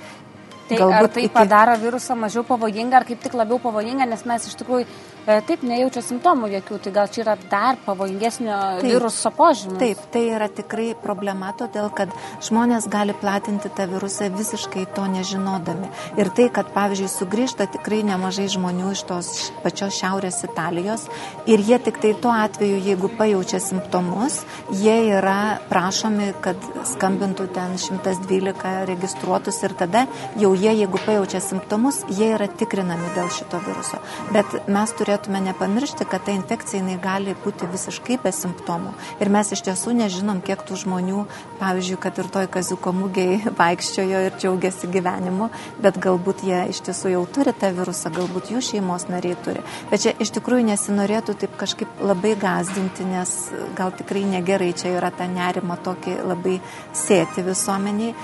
Tai 0.71 0.79
Galbūt 0.79 1.13
tai 1.17 1.25
iki... 1.27 1.33
padaro 1.35 1.75
virusą 1.77 2.15
mažiau 2.15 2.45
pavojingą, 2.47 3.01
ar 3.01 3.05
kaip 3.07 3.19
tik 3.21 3.35
labiau 3.35 3.59
pavojingą, 3.59 4.07
nes 4.07 4.23
mes 4.25 4.47
iš 4.47 4.55
tikrųjų 4.61 4.87
taip 5.25 5.61
nejaučia 5.65 6.01
simptomų 6.05 6.49
jokių, 6.55 6.77
tai 6.81 6.91
gal 6.95 7.09
čia 7.13 7.21
yra 7.23 7.35
dar 7.51 7.77
pavojingesnio 7.85 8.55
taip, 8.81 8.85
viruso 8.87 9.31
požymių. 9.35 9.77
Taip, 9.81 10.01
tai 10.13 10.23
yra 10.33 10.47
tikrai 10.49 10.91
problema, 10.97 11.51
todėl 11.57 11.91
kad 11.93 12.13
žmonės 12.41 12.87
gali 12.91 13.13
platinti 13.17 13.69
tą 13.77 13.85
virusą 13.91 14.31
visiškai 14.33 14.87
to 14.95 15.05
nežinodami. 15.13 15.91
Ir 16.17 16.31
tai, 16.33 16.47
kad 16.53 16.71
pavyzdžiui 16.73 17.11
sugrįžta 17.13 17.67
tikrai 17.75 18.01
nemažai 18.07 18.47
žmonių 18.51 18.93
iš 18.95 19.03
tos 19.09 19.29
pačios 19.61 19.99
Šiaurės 19.99 20.41
Italijos 20.47 21.05
ir 21.45 21.61
jie 21.67 21.77
tik 21.85 22.01
tai 22.01 22.15
tuo 22.17 22.33
atveju, 22.33 22.81
jeigu 22.81 23.11
pajaučia 23.19 23.61
simptomus, 23.61 24.41
jie 24.81 24.97
yra 25.19 25.59
prašomi, 25.69 26.31
kad 26.41 26.57
skambintų 26.95 27.47
ten 27.53 27.77
112 27.77 28.73
registruotus 28.89 29.61
ir 29.67 29.77
tada 29.77 30.07
jau 30.39 30.53
jie, 30.57 30.73
jeigu 30.81 31.01
pajaučia 31.05 31.43
simptomus, 31.43 32.01
jie 32.09 32.33
yra 32.33 32.49
tikrinami 32.49 33.13
dėl 33.15 33.29
šito 33.33 33.61
viruso. 33.67 34.01
Bet 34.33 34.57
mes 34.71 34.97
turėtume 35.11 35.41
nepamiršti, 35.43 36.05
kad 36.07 36.23
ta 36.23 36.31
infekcija 36.31 36.79
jinai 36.79 36.97
gali 37.01 37.33
būti 37.43 37.67
visiškai 37.67 38.17
be 38.23 38.31
simptomų. 38.31 38.93
Ir 39.19 39.29
mes 39.29 39.51
iš 39.51 39.61
tiesų 39.65 39.91
nežinom, 39.97 40.39
kiek 40.41 40.61
tų 40.63 40.77
žmonių, 40.85 41.25
pavyzdžiui, 41.59 41.97
kad 41.99 42.17
ir 42.21 42.29
toj 42.31 42.47
kaziuko 42.51 42.93
mūgiai 42.95 43.41
vaikščiojo 43.59 44.21
ir 44.27 44.37
džiaugiasi 44.39 44.87
gyvenimu, 44.91 45.49
bet 45.83 45.99
galbūt 45.99 46.45
jie 46.47 46.63
iš 46.71 46.79
tiesų 46.87 47.11
jau 47.15 47.25
turi 47.27 47.51
tą 47.51 47.73
virusą, 47.75 48.11
galbūt 48.15 48.53
jų 48.53 48.63
šeimos 48.69 49.09
nariai 49.11 49.35
turi. 49.43 49.63
Bet 49.91 50.05
čia 50.05 50.15
iš 50.15 50.31
tikrųjų 50.37 50.69
nesinorėtų 50.71 51.35
taip 51.43 51.57
kažkaip 51.59 51.99
labai 51.99 52.37
gazdinti, 52.39 53.07
nes 53.11 53.35
gal 53.75 53.91
tikrai 53.97 54.23
negerai 54.37 54.71
čia 54.71 54.95
yra 54.95 55.11
tą 55.11 55.27
nerimą 55.27 55.75
tokį 55.83 56.21
labai 56.31 56.61
sėti 56.95 57.43
visuomeniai 57.43 58.15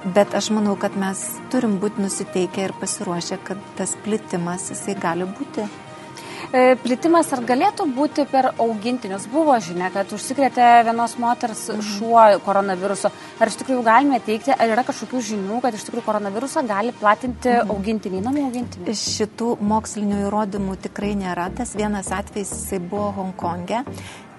Bet 0.00 0.32
aš 0.32 0.46
manau, 0.56 0.78
kad 0.80 0.94
mes 0.96 1.18
turim 1.52 1.74
būti 1.76 2.00
nusiteikę 2.00 2.62
ir 2.64 2.72
pasiruošę, 2.80 3.36
kad 3.44 3.60
tas 3.76 3.92
plitimas 4.00 4.70
jisai 4.72 4.94
gali 4.96 5.26
būti 5.28 5.66
plitimas 6.82 7.28
ar 7.34 7.42
galėtų 7.46 7.86
būti 7.94 8.24
per 8.30 8.50
augintinius? 8.58 9.26
Buvo 9.30 9.54
žinia, 9.62 9.90
kad 9.94 10.10
užsikrėtė 10.14 10.68
vienos 10.88 11.16
moters 11.22 11.66
mhm. 11.70 11.84
šuo 11.92 12.24
koronaviruso. 12.46 13.12
Ar 13.40 13.52
iš 13.52 13.60
tikrųjų 13.60 13.84
galime 13.86 14.20
teikti, 14.24 14.54
ar 14.54 14.74
yra 14.74 14.84
kažkokių 14.86 15.22
žinių, 15.30 15.60
kad 15.64 15.76
iš 15.76 15.86
tikrųjų 15.88 16.06
koronavirusą 16.08 16.64
gali 16.68 16.94
platinti 16.96 17.52
mhm. 17.52 17.74
augintiniai, 17.76 18.24
namų 18.26 18.48
augintiniai? 18.48 18.96
Šitų 19.00 19.54
mokslinių 19.74 20.24
įrodymų 20.26 20.80
tikrai 20.88 21.14
nėra. 21.18 21.50
Tas 21.60 21.76
vienas 21.78 22.10
atvejis 22.14 22.52
jisai 22.56 22.82
buvo 22.82 23.12
Hongkonge 23.20 23.84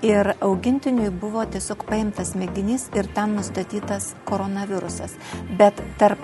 ir 0.05 0.33
augintiniui 0.41 1.09
buvo 1.21 1.43
tiesiog 1.53 1.85
paimtas 1.89 2.33
mėginys 2.37 2.87
ir 2.97 3.07
ten 3.15 3.35
nustatytas 3.37 4.11
koronavirusas. 4.29 5.13
Bet 5.59 5.77
tarp, 6.01 6.21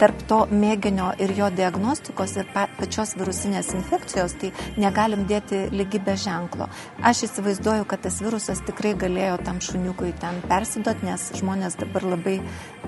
tarp 0.00 0.24
to 0.28 0.40
mėginio 0.50 1.10
ir 1.22 1.34
jo 1.36 1.50
diagnostikos 1.52 2.36
ir 2.40 2.48
pa, 2.54 2.66
pačios 2.78 3.14
virusinės 3.20 3.72
infekcijos, 3.76 4.36
tai 4.40 4.52
negalim 4.80 5.26
dėti 5.30 5.66
lygybės 5.74 6.24
ženklo. 6.24 6.68
Aš 7.04 7.26
įsivaizduoju, 7.28 7.86
kad 7.88 8.04
tas 8.06 8.20
virusas 8.24 8.64
tikrai 8.66 8.94
galėjo 8.98 9.38
tam 9.44 9.60
šuniukui 9.64 10.14
ten 10.22 10.40
persidot, 10.48 11.04
nes 11.06 11.28
žmonės 11.38 11.78
dabar 11.80 12.08
labai 12.14 12.38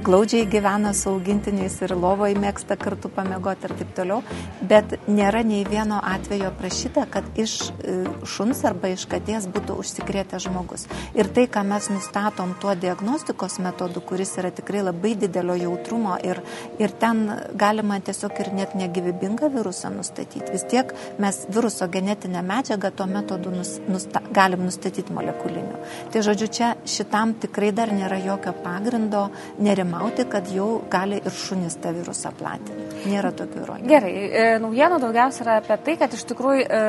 glaudžiai 0.05 0.47
gyvena 0.51 0.93
su 0.95 1.09
augintiniais 1.11 1.77
ir 1.83 1.95
lovoje 1.97 2.37
mėgsta 2.41 2.77
kartu 2.81 3.09
pamiegoti 3.13 3.69
ir 3.69 3.75
taip 3.79 3.93
toliau. 3.97 4.21
Bet 4.69 4.97
nėra 5.09 5.41
nei 5.47 5.65
vieno 5.69 6.01
atvejo 6.05 6.51
prašyta, 6.59 7.07
kad 7.11 7.27
iš 7.41 7.55
e, 7.65 7.95
šuns 8.29 8.61
arba 8.69 8.91
iš 8.93 9.07
katės 9.11 9.47
būtų 9.53 9.79
užsikrėtęs 9.81 10.45
žmogus. 10.49 10.85
Ir 11.17 11.31
tai, 11.35 11.47
ką 11.49 11.63
mes 11.69 11.89
nustatom 11.93 12.53
tuo 12.61 12.75
diagnostikos 12.77 13.57
metodu, 13.65 14.03
kuris 14.05 14.35
yra 14.41 14.51
tikrai 14.55 14.83
labai 14.85 15.15
didelio 15.25 15.57
jautrumo 15.63 16.19
ir, 16.27 16.43
ir 16.83 16.95
ten 17.01 17.25
galima 17.65 17.99
tiesiog 18.05 18.43
ir 18.45 18.53
net 18.61 18.77
negyvybingą 18.79 19.51
virusą 19.57 19.93
nustatyti. 19.95 20.53
Vis 20.53 20.67
tiek 20.69 20.93
mes 21.23 21.41
viruso 21.49 21.89
genetinę 21.89 22.45
medžiagą 22.45 22.93
tuo 22.93 23.09
metodu 23.09 23.55
nus, 23.55 23.77
nusta, 23.89 24.21
galim 24.37 24.67
nustatyti 24.69 25.17
molekuliniu. 25.17 25.81
Tai 26.13 26.25
žodžiu, 26.29 26.51
čia 26.53 26.75
šitam 26.89 27.37
tikrai 27.41 27.73
dar 27.73 27.93
nėra 27.95 28.21
jokio 28.21 28.53
pagrindo 28.65 29.29
nerimauti, 29.59 29.94
kad 30.31 30.49
jau 30.53 30.69
gali 30.91 31.21
ir 31.21 31.35
šunis 31.35 31.77
tą 31.83 31.93
virusą 31.97 32.33
platinti. 32.39 33.09
Nėra 33.11 33.31
tokių 33.37 33.63
įrodymų. 33.63 33.91
Gerai, 33.91 34.13
e, 34.27 34.45
naujienų 34.63 35.01
daugiausia 35.03 35.45
yra 35.45 35.59
apie 35.61 35.77
tai, 35.87 35.97
kad 36.01 36.15
iš 36.17 36.25
tikrųjų 36.31 36.65
e, 36.65 36.83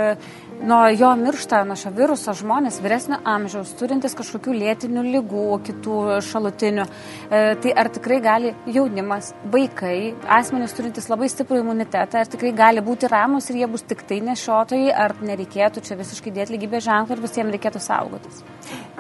nuo 0.64 0.88
jo 0.88 1.10
miršta, 1.16 1.64
nuo 1.68 1.76
šio 1.80 1.92
viruso 1.96 2.34
žmonės 2.38 2.80
vyresnio 2.84 3.20
amžiaus, 3.28 3.74
turintis 3.80 4.16
kažkokių 4.18 4.56
lėtinių 4.56 5.04
lygų, 5.06 5.46
kitų 5.68 5.98
šalutinių. 6.26 6.86
E, 7.30 7.42
tai 7.62 7.74
ar 7.76 7.90
tikrai 7.94 8.20
gali 8.24 8.54
jaunimas, 8.72 9.34
vaikai, 9.52 10.14
asmenys 10.38 10.76
turintys 10.78 11.10
labai 11.12 11.30
stiprų 11.32 11.62
imunitetą, 11.62 12.24
ar 12.24 12.32
tikrai 12.32 12.54
gali 12.56 12.84
būti 12.86 13.10
ramus 13.12 13.50
ir 13.52 13.62
jie 13.62 13.70
bus 13.72 13.86
tik 13.88 14.06
tai 14.08 14.22
nešiotojai, 14.26 14.92
ar 15.06 15.16
nereikėtų 15.22 15.84
čia 15.86 16.00
visiškai 16.00 16.34
dėti 16.36 16.56
lygybės 16.56 16.88
ženklą 16.88 17.18
ir 17.18 17.26
visiems 17.28 17.56
reikėtų 17.56 17.84
saugotis? 17.84 18.44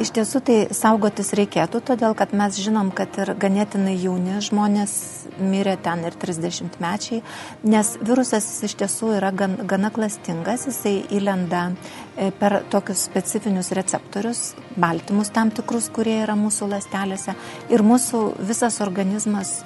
Iš 0.01 0.11
tiesų 0.17 0.41
tai 0.45 0.57
saugotis 0.75 1.31
reikėtų, 1.39 1.79
todėl 1.87 2.13
kad 2.19 2.33
mes 2.35 2.59
žinom, 2.59 2.91
kad 2.95 3.15
ir 3.21 3.31
ganėtinai 3.39 3.95
jauni 3.95 4.41
žmonės 4.43 4.93
mirė 5.39 5.77
ten 5.83 6.03
ir 6.07 6.15
30 6.19 6.77
mečiai, 6.83 7.21
nes 7.63 7.95
virusas 8.03 8.45
iš 8.67 8.75
tiesų 8.81 9.15
yra 9.17 9.31
gan, 9.35 9.55
gana 9.67 9.91
klastingas, 9.95 10.67
jisai 10.69 10.97
įlenda 11.15 11.44
atsiranda 11.45 11.71
e, 12.17 12.31
per 12.31 12.63
tokius 12.69 13.05
specifinius 13.05 13.71
receptorius, 13.71 14.55
baltymus 14.75 15.31
tam 15.31 15.51
tikrus, 15.51 15.89
kurie 15.89 16.23
yra 16.23 16.35
mūsų 16.35 16.69
lastelėse. 16.71 17.35
Ir 17.69 17.83
mūsų 17.83 18.35
visas 18.39 18.81
organizmas 18.81 19.63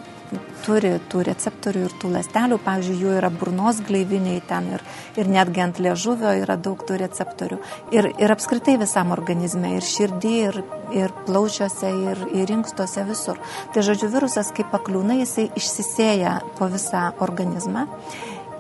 turi 0.62 1.00
tų 1.10 1.24
receptorių 1.26 1.88
ir 1.88 1.94
tų 1.98 2.12
lastelių, 2.14 2.60
pavyzdžiui, 2.62 2.98
jų 3.02 3.14
yra 3.18 3.32
burnos 3.34 3.80
gleiviniai 3.82 4.42
ten 4.46 4.68
ir, 4.76 4.84
ir 5.18 5.26
netgi 5.30 5.64
ant 5.64 5.80
liežuvio 5.82 6.36
yra 6.44 6.58
daug 6.58 6.78
tų 6.86 7.00
receptorių. 7.02 7.58
Ir, 7.96 8.12
ir 8.14 8.34
apskritai 8.34 8.78
visam 8.78 9.10
organizme, 9.16 9.76
ir 9.78 9.86
širdį, 9.86 10.36
ir, 10.50 10.62
ir 10.94 11.16
plaučiuose, 11.26 11.90
ir, 12.12 12.24
ir 12.44 12.54
inkstuose 12.60 13.08
visur. 13.10 13.42
Tai 13.74 13.86
žodžiu, 13.86 14.12
virusas 14.14 14.54
kaip 14.54 14.70
pakliūna, 14.70 15.18
jisai 15.24 15.50
išsisėja 15.58 16.40
po 16.60 16.70
visą 16.70 17.10
organizmą. 17.26 17.88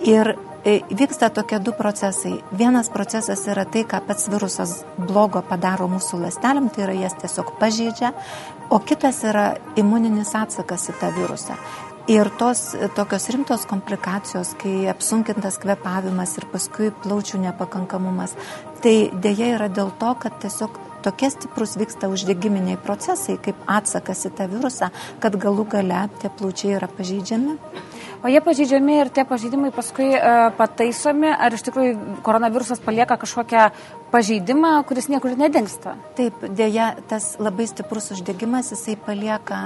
Ir 0.09 0.33
vyksta 0.65 1.29
tokie 1.29 1.59
du 1.59 1.71
procesai. 1.71 2.39
Vienas 2.51 2.89
procesas 2.89 3.45
yra 3.47 3.65
tai, 3.65 3.83
ką 3.87 4.01
pats 4.07 4.29
virusas 4.29 4.83
blogo 4.97 5.41
padaro 5.41 5.87
mūsų 5.87 6.23
lastelėm, 6.25 6.69
tai 6.73 6.87
yra 6.87 6.95
jas 7.05 7.15
tiesiog 7.21 7.53
pažeidžia, 7.59 8.13
o 8.69 8.79
kitas 8.79 9.23
yra 9.23 9.53
imuninis 9.79 10.35
atsakas 10.35 10.89
į 10.89 10.97
tą 10.99 11.13
virusą. 11.15 11.55
Ir 12.09 12.31
tos 12.39 12.73
tokios 12.97 13.29
rimtos 13.29 13.67
komplikacijos, 13.69 14.55
kai 14.57 14.87
apsunkintas 14.89 15.59
kvepavimas 15.61 16.37
ir 16.39 16.47
paskui 16.49 16.89
plaučių 17.03 17.43
nepakankamumas, 17.43 18.33
tai 18.81 19.11
dėja 19.13 19.53
yra 19.59 19.67
dėl 19.69 19.91
to, 20.01 20.15
kad 20.23 20.39
tiesiog 20.41 20.79
tokie 21.05 21.29
stiprus 21.29 21.77
vyksta 21.79 22.09
uždegiminiai 22.11 22.79
procesai, 22.81 23.37
kaip 23.37 23.61
atsakas 23.69 24.25
į 24.25 24.33
tą 24.39 24.49
virusą, 24.51 24.89
kad 25.21 25.37
galų 25.39 25.67
gale 25.69 26.07
tie 26.19 26.33
plaučiai 26.33 26.75
yra 26.79 26.89
pažeidžiami 26.91 27.55
O 28.19 28.27
jie 28.27 28.41
pažydžiami 28.43 28.97
ir 28.99 29.09
tie 29.15 29.23
pažydimai 29.23 29.69
paskui 29.71 30.09
uh, 30.11 30.49
pataisomi, 30.57 31.29
ar 31.31 31.55
iš 31.55 31.63
tikrųjų 31.69 32.17
koronavirusas 32.25 32.81
palieka 32.83 33.15
kažkokią 33.21 33.69
pažeidimą, 34.11 34.71
kuris 34.89 35.07
niekur 35.07 35.38
nedingsta? 35.39 35.93
Taip, 36.17 36.41
dėja, 36.43 36.89
tas 37.07 37.38
labai 37.39 37.69
stiprus 37.69 38.09
uždegimas, 38.15 38.73
jisai 38.73 38.97
palieka 38.99 39.59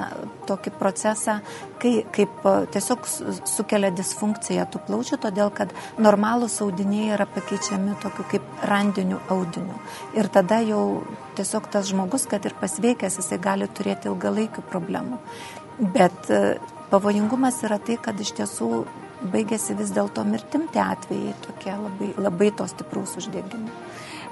tokį 0.49 0.73
procesą, 0.77 1.39
kai 1.81 1.95
kaip 2.13 2.45
e, 2.45 2.53
tiesiog 2.75 3.07
sukelia 3.49 3.89
disfunkciją 3.95 4.67
tų 4.69 4.83
plaučių, 4.85 5.19
todėl 5.25 5.49
kad 5.55 5.73
normalūs 5.97 6.59
audiniai 6.61 7.09
yra 7.15 7.25
pakeičiami 7.25 7.97
tokiu 8.03 8.27
kaip 8.35 8.67
randiniu 8.69 9.17
audiniu. 9.33 9.79
Ir 10.13 10.29
tada 10.29 10.61
jau 10.61 11.01
tiesiog 11.39 11.71
tas 11.73 11.89
žmogus, 11.89 12.29
kad 12.29 12.45
ir 12.45 12.53
pasveikęs, 12.61 13.17
jisai 13.17 13.41
gali 13.41 13.71
turėti 13.71 14.11
ilgalaikių 14.11 14.67
problemų. 14.69 15.17
Bet 15.79 16.29
e, 16.29 16.43
pavojingumas 16.91 17.61
yra 17.67 17.79
tai, 17.81 17.97
kad 18.01 18.19
iš 18.19 18.33
tiesų 18.39 18.69
baigėsi 19.33 19.75
vis 19.79 19.91
dėlto 19.95 20.23
mirtim 20.27 20.67
tie 20.73 20.81
atvejai, 20.83 21.35
tokie 21.45 21.71
labai, 21.71 22.09
labai 22.19 22.51
to 22.57 22.67
stipraus 22.67 23.15
uždegimo. 23.19 23.71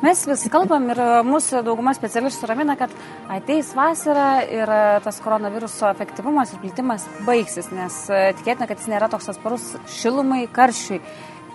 Mes 0.02 0.24
vis 0.26 0.48
kalbam 0.50 0.88
ir 0.90 1.00
mūsų 1.28 1.62
dauguma 1.62 1.94
specialistų 1.94 2.48
ramina, 2.50 2.74
kad 2.78 2.94
ateis 3.30 3.70
vasara 3.78 4.42
ir 4.50 4.72
tas 5.06 5.20
koronaviruso 5.22 5.92
efektyvumas 5.94 6.56
ir 6.56 6.64
plitimas 6.64 7.06
baigsis, 7.28 7.70
nes 7.76 8.00
tikėtina, 8.10 8.66
kad 8.66 8.82
jis 8.82 8.90
nėra 8.90 9.12
toks 9.14 9.30
atsparus 9.30 9.76
šilumai, 10.00 10.48
karščiui. 10.50 11.04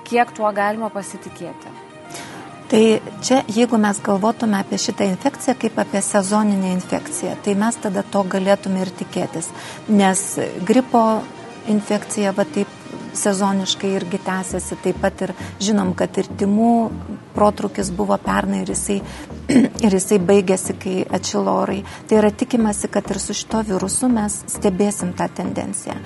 Kiek 0.06 0.30
tuo 0.38 0.46
galima 0.54 0.86
pasitikėti? 0.94 1.85
Tai 2.70 2.82
čia, 3.22 3.42
jeigu 3.46 3.78
mes 3.78 4.00
galvotume 4.02 4.58
apie 4.58 4.78
šitą 4.82 5.06
infekciją 5.12 5.54
kaip 5.60 5.76
apie 5.78 6.00
sezoninę 6.02 6.72
infekciją, 6.74 7.36
tai 7.44 7.54
mes 7.54 7.78
tada 7.78 8.02
to 8.02 8.24
galėtume 8.26 8.82
ir 8.82 8.90
tikėtis. 9.02 9.52
Nes 9.88 10.24
gripo 10.66 11.02
infekcija 11.70 12.32
va 12.34 12.46
taip 12.56 12.72
sezoniškai 13.16 13.90
irgi 13.96 14.18
tęsiasi, 14.26 14.76
taip 14.84 14.98
pat 15.00 15.22
ir 15.26 15.32
žinom, 15.62 15.94
kad 15.96 16.18
ir 16.20 16.28
timų 16.38 16.72
protrukis 17.36 17.90
buvo 17.94 18.18
pernai 18.20 18.62
ir 18.64 18.72
jisai, 18.74 18.98
ir 19.86 19.96
jisai 19.96 20.18
baigėsi, 20.30 20.76
kai 20.82 20.96
atšilo 21.18 21.54
orai. 21.62 21.80
Tai 22.08 22.20
yra 22.20 22.32
tikimasi, 22.32 22.90
kad 22.92 23.08
ir 23.14 23.22
su 23.22 23.36
šito 23.36 23.62
virusu 23.70 24.10
mes 24.12 24.42
stebėsim 24.56 25.14
tą 25.16 25.30
tendenciją. 25.40 25.96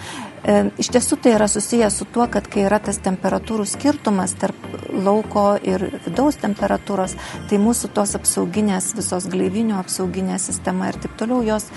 E, 0.40 0.70
iš 0.80 0.88
tiesų 0.94 1.18
tai 1.20 1.34
yra 1.36 1.48
susijęs 1.50 1.98
su 2.00 2.06
tuo, 2.08 2.24
kad 2.32 2.46
kai 2.50 2.64
yra 2.64 2.78
tas 2.82 3.00
temperatūrų 3.04 3.66
skirtumas 3.68 4.32
tarp 4.40 4.56
lauko 4.90 5.44
ir 5.62 5.84
vidaus 6.06 6.38
temperatūros, 6.40 7.16
tai 7.50 7.60
mūsų 7.60 7.92
tos 7.96 8.14
apsauginės, 8.18 8.92
visos 8.96 9.28
gleivinių 9.30 9.76
apsauginė 9.80 10.38
sistema 10.40 10.90
ir 10.90 11.00
taip 11.02 11.16
toliau, 11.20 11.42
jos, 11.46 11.68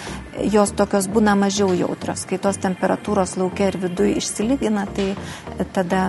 jos 0.53 0.74
tokios 0.77 1.10
būna 1.12 1.36
mažiau 1.39 1.74
jautrios. 1.75 2.25
Kai 2.29 2.39
tos 2.41 2.62
temperatūros 2.63 3.36
laukia 3.41 3.70
ir 3.72 3.79
viduje 3.84 4.17
išsilygina, 4.22 4.88
tai 4.96 5.12
tada 5.75 6.08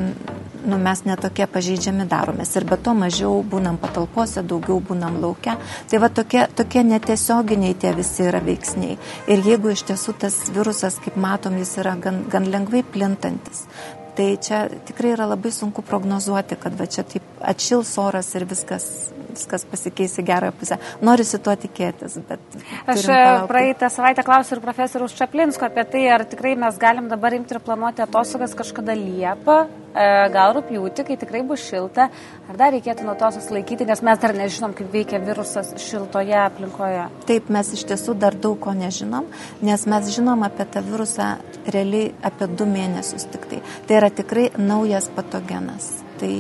nu, 0.64 0.78
mes 0.80 1.02
netokie 1.06 1.46
pažeidžiami 1.50 2.06
daromės. 2.10 2.54
Ir 2.56 2.66
be 2.68 2.78
to 2.80 2.94
mažiau 2.96 3.42
būnam 3.50 3.78
patalpose, 3.80 4.42
daugiau 4.42 4.80
būnam 4.84 5.18
laukia. 5.22 5.56
Tai 5.90 6.00
va 6.02 6.10
tokie, 6.12 6.44
tokie 6.56 6.84
netiesioginiai 6.86 7.76
tie 7.80 7.92
visi 7.96 8.24
yra 8.28 8.40
veiksniai. 8.44 8.96
Ir 9.30 9.44
jeigu 9.44 9.74
iš 9.74 9.84
tiesų 9.90 10.16
tas 10.24 10.38
virusas, 10.54 10.98
kaip 11.04 11.18
matom, 11.20 11.58
jis 11.60 11.76
yra 11.82 11.96
gan, 12.00 12.24
gan 12.32 12.48
lengvai 12.50 12.84
plintantis. 12.94 13.66
Tai 14.14 14.28
čia 14.38 14.66
tikrai 14.86 15.16
yra 15.16 15.26
labai 15.26 15.50
sunku 15.50 15.82
prognozuoti, 15.82 16.58
kad 16.60 16.76
va 16.78 16.86
čia 16.86 17.02
taip 17.02 17.33
atšils 17.52 17.96
oras 18.02 18.32
ir 18.38 18.48
viskas 18.48 18.88
viskas 19.34 19.66
pasikeis 19.68 20.18
į 20.20 20.24
gerąją 20.28 20.54
pusę. 20.58 20.78
Norisi 21.04 21.40
tuo 21.42 21.54
tikėtis, 21.58 22.18
bet. 22.28 22.58
Aš 22.90 23.06
e, 23.10 23.20
praeitą 23.50 23.90
savaitę 23.92 24.24
klausiu 24.26 24.56
ir 24.56 24.64
profesorius 24.64 25.16
Čaplinsko 25.18 25.68
apie 25.68 25.86
tai, 25.90 26.04
ar 26.14 26.26
tikrai 26.28 26.54
mes 26.60 26.78
galim 26.80 27.08
dabar 27.10 27.36
imti 27.36 27.56
ir 27.56 27.62
planuoti 27.64 28.04
atostogas 28.04 28.54
kažkada 28.58 28.96
Liepą, 28.98 29.58
e, 29.64 30.06
gal 30.34 30.54
rūpjūti, 30.58 31.06
kai 31.08 31.18
tikrai 31.20 31.42
bus 31.46 31.64
šilta, 31.66 32.08
ar 32.48 32.60
dar 32.60 32.74
reikėtų 32.76 33.06
nuo 33.08 33.16
to 33.18 33.32
susilaikyti, 33.36 33.88
nes 33.88 34.04
mes 34.06 34.22
dar 34.22 34.36
nežinom, 34.38 34.76
kaip 34.78 34.92
veikia 34.94 35.22
virusas 35.24 35.74
šiltoje 35.82 36.38
aplinkoje. 36.44 37.08
Taip, 37.28 37.50
mes 37.54 37.74
iš 37.76 37.86
tiesų 37.90 38.16
dar 38.20 38.38
daug 38.38 38.58
ko 38.62 38.76
nežinom, 38.76 39.28
nes 39.64 39.88
mes 39.90 40.14
žinom 40.14 40.46
apie 40.46 40.68
tą 40.70 40.84
virusą 40.86 41.34
realiai 41.66 42.12
apie 42.24 42.50
du 42.54 42.68
mėnesius 42.68 43.28
tik 43.32 43.50
tai. 43.50 43.62
Tai 43.88 44.02
yra 44.02 44.12
tikrai 44.14 44.50
naujas 44.60 45.10
patogenas. 45.14 46.03
Tai 46.20 46.32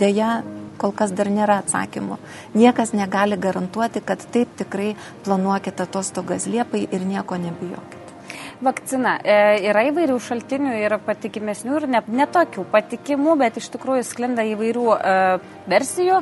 dėja 0.00 0.32
kol 0.80 0.94
kas 0.96 1.12
dar 1.12 1.28
nėra 1.28 1.60
atsakymų. 1.60 2.18
Niekas 2.56 2.94
negali 2.96 3.36
garantuoti, 3.36 4.00
kad 4.00 4.24
taip 4.32 4.52
tikrai 4.60 4.94
planuokite 5.26 5.84
atostogas 5.84 6.48
Liepai 6.48 6.86
ir 6.88 7.04
nieko 7.04 7.36
nebijokite 7.40 7.99
vakcina. 8.64 9.16
E, 9.24 9.36
yra 9.70 9.84
įvairių 9.88 10.16
šaltinių 10.22 10.76
ir 10.80 10.94
patikimesnių 11.06 11.80
ir 11.80 11.86
netokių 11.90 12.64
ne 12.64 12.70
patikimų, 12.72 13.36
bet 13.40 13.58
iš 13.60 13.70
tikrųjų 13.74 14.04
sklinda 14.06 14.44
įvairių 14.52 14.86
e, 14.94 15.16
versijų. 15.70 16.20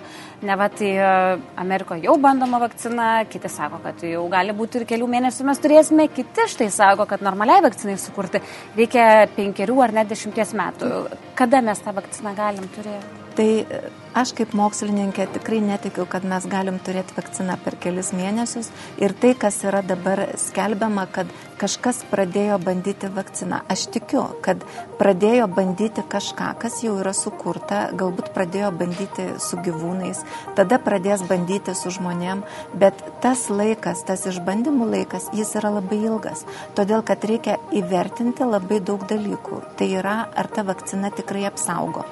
Ne 0.48 0.58
va, 0.58 0.70
tai 0.72 0.90
e, 0.94 1.12
Amerikoje 1.58 2.06
jau 2.06 2.16
bandoma 2.22 2.62
vakcina, 2.62 3.10
kiti 3.30 3.50
sako, 3.52 3.82
kad 3.84 4.02
jau 4.06 4.24
gali 4.32 4.56
būti 4.56 4.82
ir 4.82 4.88
kelių 4.88 5.10
mėnesių 5.18 5.48
mes 5.50 5.62
turėsime, 5.62 6.08
kiti 6.14 6.48
štai 6.54 6.70
sako, 6.74 7.08
kad 7.10 7.24
normaliai 7.26 7.64
vakcinai 7.66 7.98
sukurti 8.00 8.42
reikia 8.78 9.28
penkerių 9.36 9.80
ar 9.86 9.96
net 10.00 10.12
dešimties 10.12 10.54
metų. 10.58 10.92
Kada 11.38 11.64
mes 11.64 11.82
tą 11.82 11.96
vakciną 11.96 12.36
galim 12.38 12.70
turėti? 12.76 13.27
Tai 13.38 13.50
e, 13.62 13.80
aš 14.18 14.32
kaip 14.34 14.50
mokslininkė 14.58 15.28
tikrai 15.36 15.60
netikiu, 15.62 16.08
kad 16.10 16.24
mes 16.26 16.42
galim 16.50 16.80
turėti 16.82 17.14
vakciną 17.14 17.54
per 17.62 17.76
kelis 17.78 18.10
mėnesius. 18.10 18.72
Ir 18.98 19.14
tai, 19.14 19.36
kas 19.38 19.60
yra 19.62 19.84
dabar 19.86 20.24
skelbiama, 20.42 21.04
kad 21.14 21.30
kažkas 21.58 22.00
pradėjo 22.10 22.56
bandyti 22.62 23.10
vakciną. 23.14 23.60
Aš 23.70 23.84
tikiu, 23.94 24.24
kad 24.42 24.64
pradėjo 24.98 25.46
bandyti 25.54 26.02
kažką, 26.14 26.48
kas 26.62 26.80
jau 26.82 26.96
yra 26.98 27.12
sukurta, 27.14 27.84
galbūt 27.98 28.32
pradėjo 28.34 28.72
bandyti 28.80 29.28
su 29.42 29.60
gyvūnais, 29.62 30.24
tada 30.58 30.80
pradės 30.82 31.22
bandyti 31.30 31.76
su 31.78 31.94
žmonėm, 31.94 32.42
bet 32.78 32.98
tas 33.22 33.46
laikas, 33.50 34.02
tas 34.08 34.26
išbandymų 34.30 34.90
laikas, 34.96 35.30
jis 35.38 35.54
yra 35.62 35.76
labai 35.78 36.00
ilgas. 36.10 36.42
Todėl, 36.78 37.06
kad 37.06 37.22
reikia 37.22 37.60
įvertinti 37.70 38.46
labai 38.46 38.82
daug 38.82 39.06
dalykų. 39.06 39.62
Tai 39.78 39.90
yra, 40.02 40.18
ar 40.34 40.50
ta 40.50 40.66
vakcina 40.66 41.14
tikrai 41.14 41.46
apsaugo. 41.50 42.06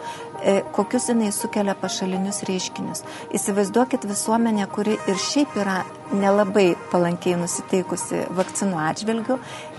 E, 0.46 0.62
kokius 0.72 1.08
jinai 1.10 1.32
sukelia 1.34 1.74
pašalinius 1.74 2.44
reiškinius. 2.46 3.02
Įsivaizduokit 3.34 4.04
visuomenę, 4.06 4.68
kuri 4.70 4.94
ir 5.10 5.18
šiaip 5.18 5.56
yra 5.58 5.80
nelabai 6.14 6.74
palankiai 6.92 7.36
nusiteikusi 7.40 8.26
vakcinų 8.36 8.78
atžvilgių 8.88 9.36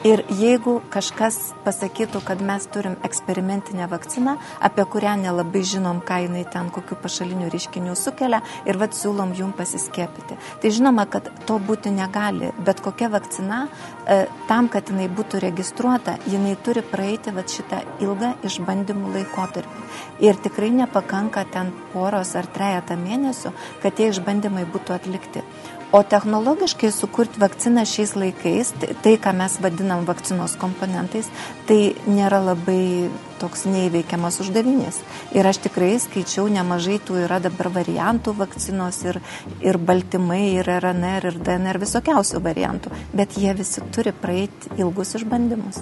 ir 0.07 0.23
jeigu 0.39 0.77
kažkas 0.93 1.37
pasakytų, 1.65 2.21
kad 2.25 2.41
mes 2.45 2.67
turim 2.71 2.97
eksperimentinę 3.07 3.87
vakciną, 3.91 4.35
apie 4.63 4.85
kurią 4.85 5.15
nelabai 5.21 5.63
žinom, 5.65 6.01
ką 6.05 6.19
jinai 6.25 6.43
ten, 6.51 6.69
kokiu 6.73 6.97
pašalinių 7.01 7.49
reiškinių 7.53 7.95
sukelia 7.97 8.41
ir 8.67 8.79
vad 8.81 8.95
siūlom 8.97 9.33
jum 9.37 9.53
pasiskėpyti. 9.57 10.37
Tai 10.61 10.73
žinoma, 10.73 11.07
kad 11.09 11.31
to 11.49 11.57
būti 11.63 11.91
negali, 11.95 12.51
bet 12.59 12.81
kokia 12.85 13.09
vakcina, 13.13 13.65
e, 14.05 14.25
tam, 14.49 14.69
kad 14.73 14.91
jinai 14.91 15.07
būtų 15.09 15.41
registruota, 15.47 16.17
jinai 16.27 16.55
turi 16.63 16.83
praeiti 16.85 17.33
vad 17.35 17.49
šitą 17.51 17.81
ilgą 18.03 18.35
išbandymų 18.47 19.15
laikotarpį. 19.15 19.87
Ir 20.27 20.37
tikrai 20.43 20.69
nepakanka 20.75 21.45
ten 21.51 21.73
poros 21.93 22.35
ar 22.35 22.45
trejata 22.45 22.97
mėnesių, 22.99 23.53
kad 23.81 23.97
tie 23.97 24.11
išbandymai 24.11 24.67
būtų 24.69 24.95
atlikti. 24.97 25.43
O 25.91 26.01
technologiškai 26.03 26.89
sukurti 26.91 27.39
vakciną 27.39 27.85
šiais 27.87 28.11
laikais, 28.19 28.73
tai, 28.75 29.13
ką 29.23 29.31
mes 29.39 29.53
vadinam 29.63 30.03
vakcinos 30.03 30.57
komponentais, 30.59 31.29
tai 31.69 31.93
nėra 32.11 32.41
labai 32.43 33.07
toks 33.39 33.63
neįveikiamas 33.71 34.41
uždavinys. 34.43 34.99
Ir 35.31 35.47
aš 35.47 35.61
tikrai 35.63 35.93
skaičiau 36.03 36.49
nemažai 36.51 36.97
tų 37.07 37.21
yra 37.23 37.39
dabar 37.39 37.71
variantų 37.77 38.35
vakcinos 38.35 38.99
ir, 39.07 39.21
ir 39.63 39.79
baltymai, 39.79 40.57
ir 40.57 40.67
RNR, 40.75 41.29
ir 41.31 41.39
DNR, 41.47 41.79
visokiausių 41.85 42.43
variantų, 42.43 42.91
bet 43.15 43.39
jie 43.39 43.55
visi 43.55 43.85
turi 43.95 44.11
praeiti 44.11 44.75
ilgus 44.75 45.15
išbandymus. 45.21 45.79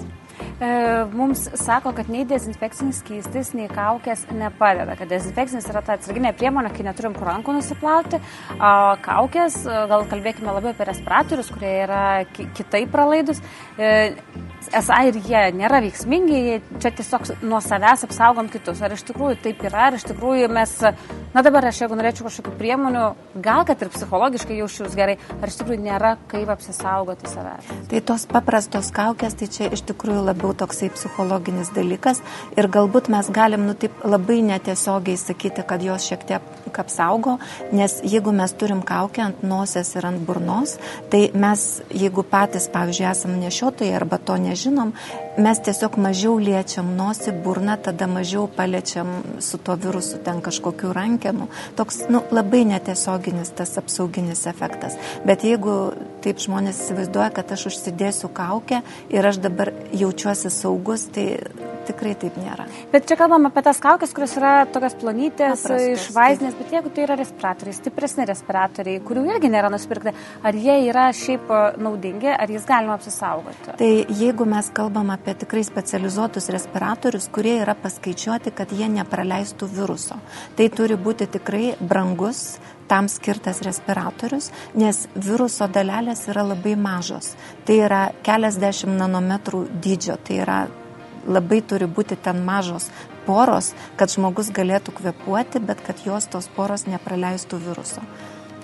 E, 0.60 1.04
mums 1.12 1.42
sako, 1.54 1.90
kad 1.92 2.08
nei 2.08 2.24
dezinfekcinis 2.24 3.02
keistis, 3.04 3.50
nei 3.52 3.66
kaukės 3.68 4.22
nepadeda, 4.32 4.94
kad 4.96 5.10
dezinfekcinis 5.12 5.68
yra 5.68 5.82
ta 5.84 5.98
atsarginė 5.98 6.32
priemonė, 6.38 6.70
kai 6.72 6.86
neturim 6.86 7.12
kur 7.16 7.28
rankų 7.28 7.58
nusiplauti, 7.58 8.22
o 8.56 8.70
kaukės, 9.04 9.58
e, 9.68 9.82
gal 9.90 10.06
kalbėkime 10.08 10.54
labiau 10.56 10.72
apie 10.72 10.88
respiratorius, 10.88 11.52
kurie 11.52 11.74
yra 11.82 12.02
kitaip 12.32 12.88
pralaidus, 12.94 13.42
e, 13.76 14.14
esą 14.74 14.98
ir 15.10 15.18
jie 15.20 15.42
nėra 15.56 15.82
veiksmingi, 15.84 16.40
čia 16.82 16.90
tiesiog 16.96 17.28
nuo 17.46 17.60
savęs 17.62 18.06
apsaugom 18.06 18.48
kitus. 18.50 18.80
Ar 18.82 18.94
iš 18.96 19.04
tikrųjų 19.10 19.38
taip 19.44 19.62
yra, 19.68 19.90
ar 19.90 19.98
iš 19.98 20.06
tikrųjų 20.08 20.48
mes, 20.52 20.72
na 21.34 21.44
dabar 21.44 21.68
aš 21.68 21.82
jeigu 21.84 21.98
norėčiau 21.98 22.26
kažkokių 22.26 22.54
priemonių, 22.58 23.04
gal 23.44 23.64
kad 23.68 23.82
ir 23.84 23.92
psichologiškai 23.94 24.58
jaučiuos 24.60 24.96
gerai, 24.98 25.18
ar 25.36 25.52
iš 25.52 25.60
tikrųjų 25.60 25.82
nėra 25.84 26.16
kaip 26.30 26.50
apsisaugoti 26.56 27.30
savęs. 27.30 27.70
Tai 27.92 28.02
tos 28.10 28.26
paprastos 28.30 28.90
kaukės, 28.94 29.36
tai 29.38 29.50
čia 29.52 29.70
iš 29.76 29.84
tikrųjų 29.92 30.24
labiau 30.30 30.45
labiau 30.46 30.54
toksai 30.54 30.90
psichologinis 30.90 31.72
dalykas 31.74 32.22
ir 32.56 32.68
galbūt 32.68 33.08
mes 33.10 33.30
galim 33.30 33.66
nu, 33.66 33.74
taip 33.74 33.92
labai 34.04 34.42
netiesiogiai 34.42 35.16
sakyti, 35.16 35.64
kad 35.66 35.82
jos 35.82 36.06
šiek 36.06 36.24
tiek 36.26 36.42
apsaugo, 36.76 37.38
nes 37.72 38.00
jeigu 38.04 38.32
mes 38.32 38.52
turim 38.52 38.82
kaukę 38.82 39.22
ant 39.22 39.42
nosies 39.42 39.94
ir 39.96 40.06
ant 40.06 40.20
burnos, 40.20 40.76
tai 41.10 41.30
mes, 41.34 41.82
jeigu 41.90 42.22
patys, 42.22 42.68
pavyzdžiui, 42.68 43.06
esam 43.10 43.38
nešiotojai 43.40 43.94
arba 43.96 44.18
to 44.18 44.36
nežinom, 44.36 44.92
mes 45.38 45.60
tiesiog 45.64 45.96
mažiau 45.96 46.36
liečiam 46.38 46.90
nosį, 46.96 47.32
burną, 47.44 47.78
tada 47.80 48.06
mažiau 48.06 48.46
paliečiam 48.46 49.22
su 49.40 49.58
to 49.58 49.76
virusu 49.76 50.20
ten 50.24 50.42
kažkokiu 50.44 50.92
rankenu. 50.92 51.48
Toks 51.76 52.06
nu, 52.12 52.22
labai 52.30 52.66
netiesioginis 52.68 53.54
tas 53.56 53.76
apsauginis 53.80 54.46
efektas. 54.52 54.98
Bet 55.24 55.44
jeigu 55.48 55.94
taip 56.24 56.42
žmonės 56.42 56.82
įsivaizduoja, 56.84 57.30
kad 57.36 57.52
aš 57.56 57.68
užsidėsiu 57.72 58.30
kaukę 58.34 58.82
ir 59.14 59.30
aš 59.30 59.40
dabar 59.44 59.72
jaučiuosi 59.94 60.52
saugus, 60.52 61.08
tai 61.14 61.28
tikrai 61.86 62.14
taip 62.18 62.36
nėra. 62.40 62.66
Bet 62.92 63.06
čia 63.08 63.16
kalbam 63.18 63.48
apie 63.48 63.62
tas 63.66 63.78
kaukės, 63.82 64.12
kurios 64.16 64.34
yra 64.38 64.52
tokios 64.72 64.96
plonytės, 65.00 65.64
iš 65.92 66.08
vaizdinės, 66.16 66.56
bet 66.58 66.74
jeigu 66.74 66.92
tai 66.94 67.04
yra 67.06 67.18
respiratoriai, 67.20 67.76
stipresni 67.76 68.26
respiratoriai, 68.28 69.02
kurių 69.06 69.26
irgi 69.30 69.50
nėra 69.52 69.70
nusipirkti, 69.72 70.14
ar 70.46 70.58
jie 70.58 70.76
yra 70.88 71.06
šiaip 71.16 71.50
e, 71.50 71.62
naudingi, 71.82 72.30
ar 72.34 72.52
jis 72.52 72.66
galima 72.68 72.96
apsisaugoti? 72.98 73.76
Tai 73.78 73.90
jeigu 74.22 74.48
mes 74.50 74.70
kalbam 74.76 75.12
apie 75.14 75.36
tikrai 75.38 75.64
specializuotus 75.66 76.50
respiratorius, 76.54 77.30
kurie 77.34 77.58
yra 77.62 77.76
paskaičiuoti, 77.78 78.54
kad 78.56 78.74
jie 78.74 78.90
nepraleistų 78.98 79.70
viruso, 79.76 80.18
tai 80.58 80.70
turi 80.74 80.98
būti 80.98 81.30
tikrai 81.38 81.74
brangus, 81.80 82.56
tam 82.88 83.08
skirtas 83.10 83.62
respiratorius, 83.66 84.50
nes 84.74 85.04
viruso 85.14 85.68
dalelės 85.72 86.26
yra 86.30 86.46
labai 86.46 86.76
mažos. 86.78 87.34
Tai 87.66 87.78
yra 87.88 88.02
keliasdešimt 88.26 88.98
nanometrų 89.00 89.66
dydžio, 89.82 90.18
tai 90.22 90.40
yra 90.44 90.60
labai 91.26 91.60
turi 91.66 91.88
būti 91.90 92.18
ten 92.22 92.44
mažos 92.46 92.88
poros, 93.26 93.72
kad 93.98 94.12
žmogus 94.12 94.52
galėtų 94.54 94.94
kvepuoti, 95.00 95.62
bet 95.66 95.82
kad 95.86 96.02
jos 96.06 96.28
tos 96.30 96.48
poros 96.56 96.86
nepraleistų 96.86 97.58
viruso. 97.64 98.04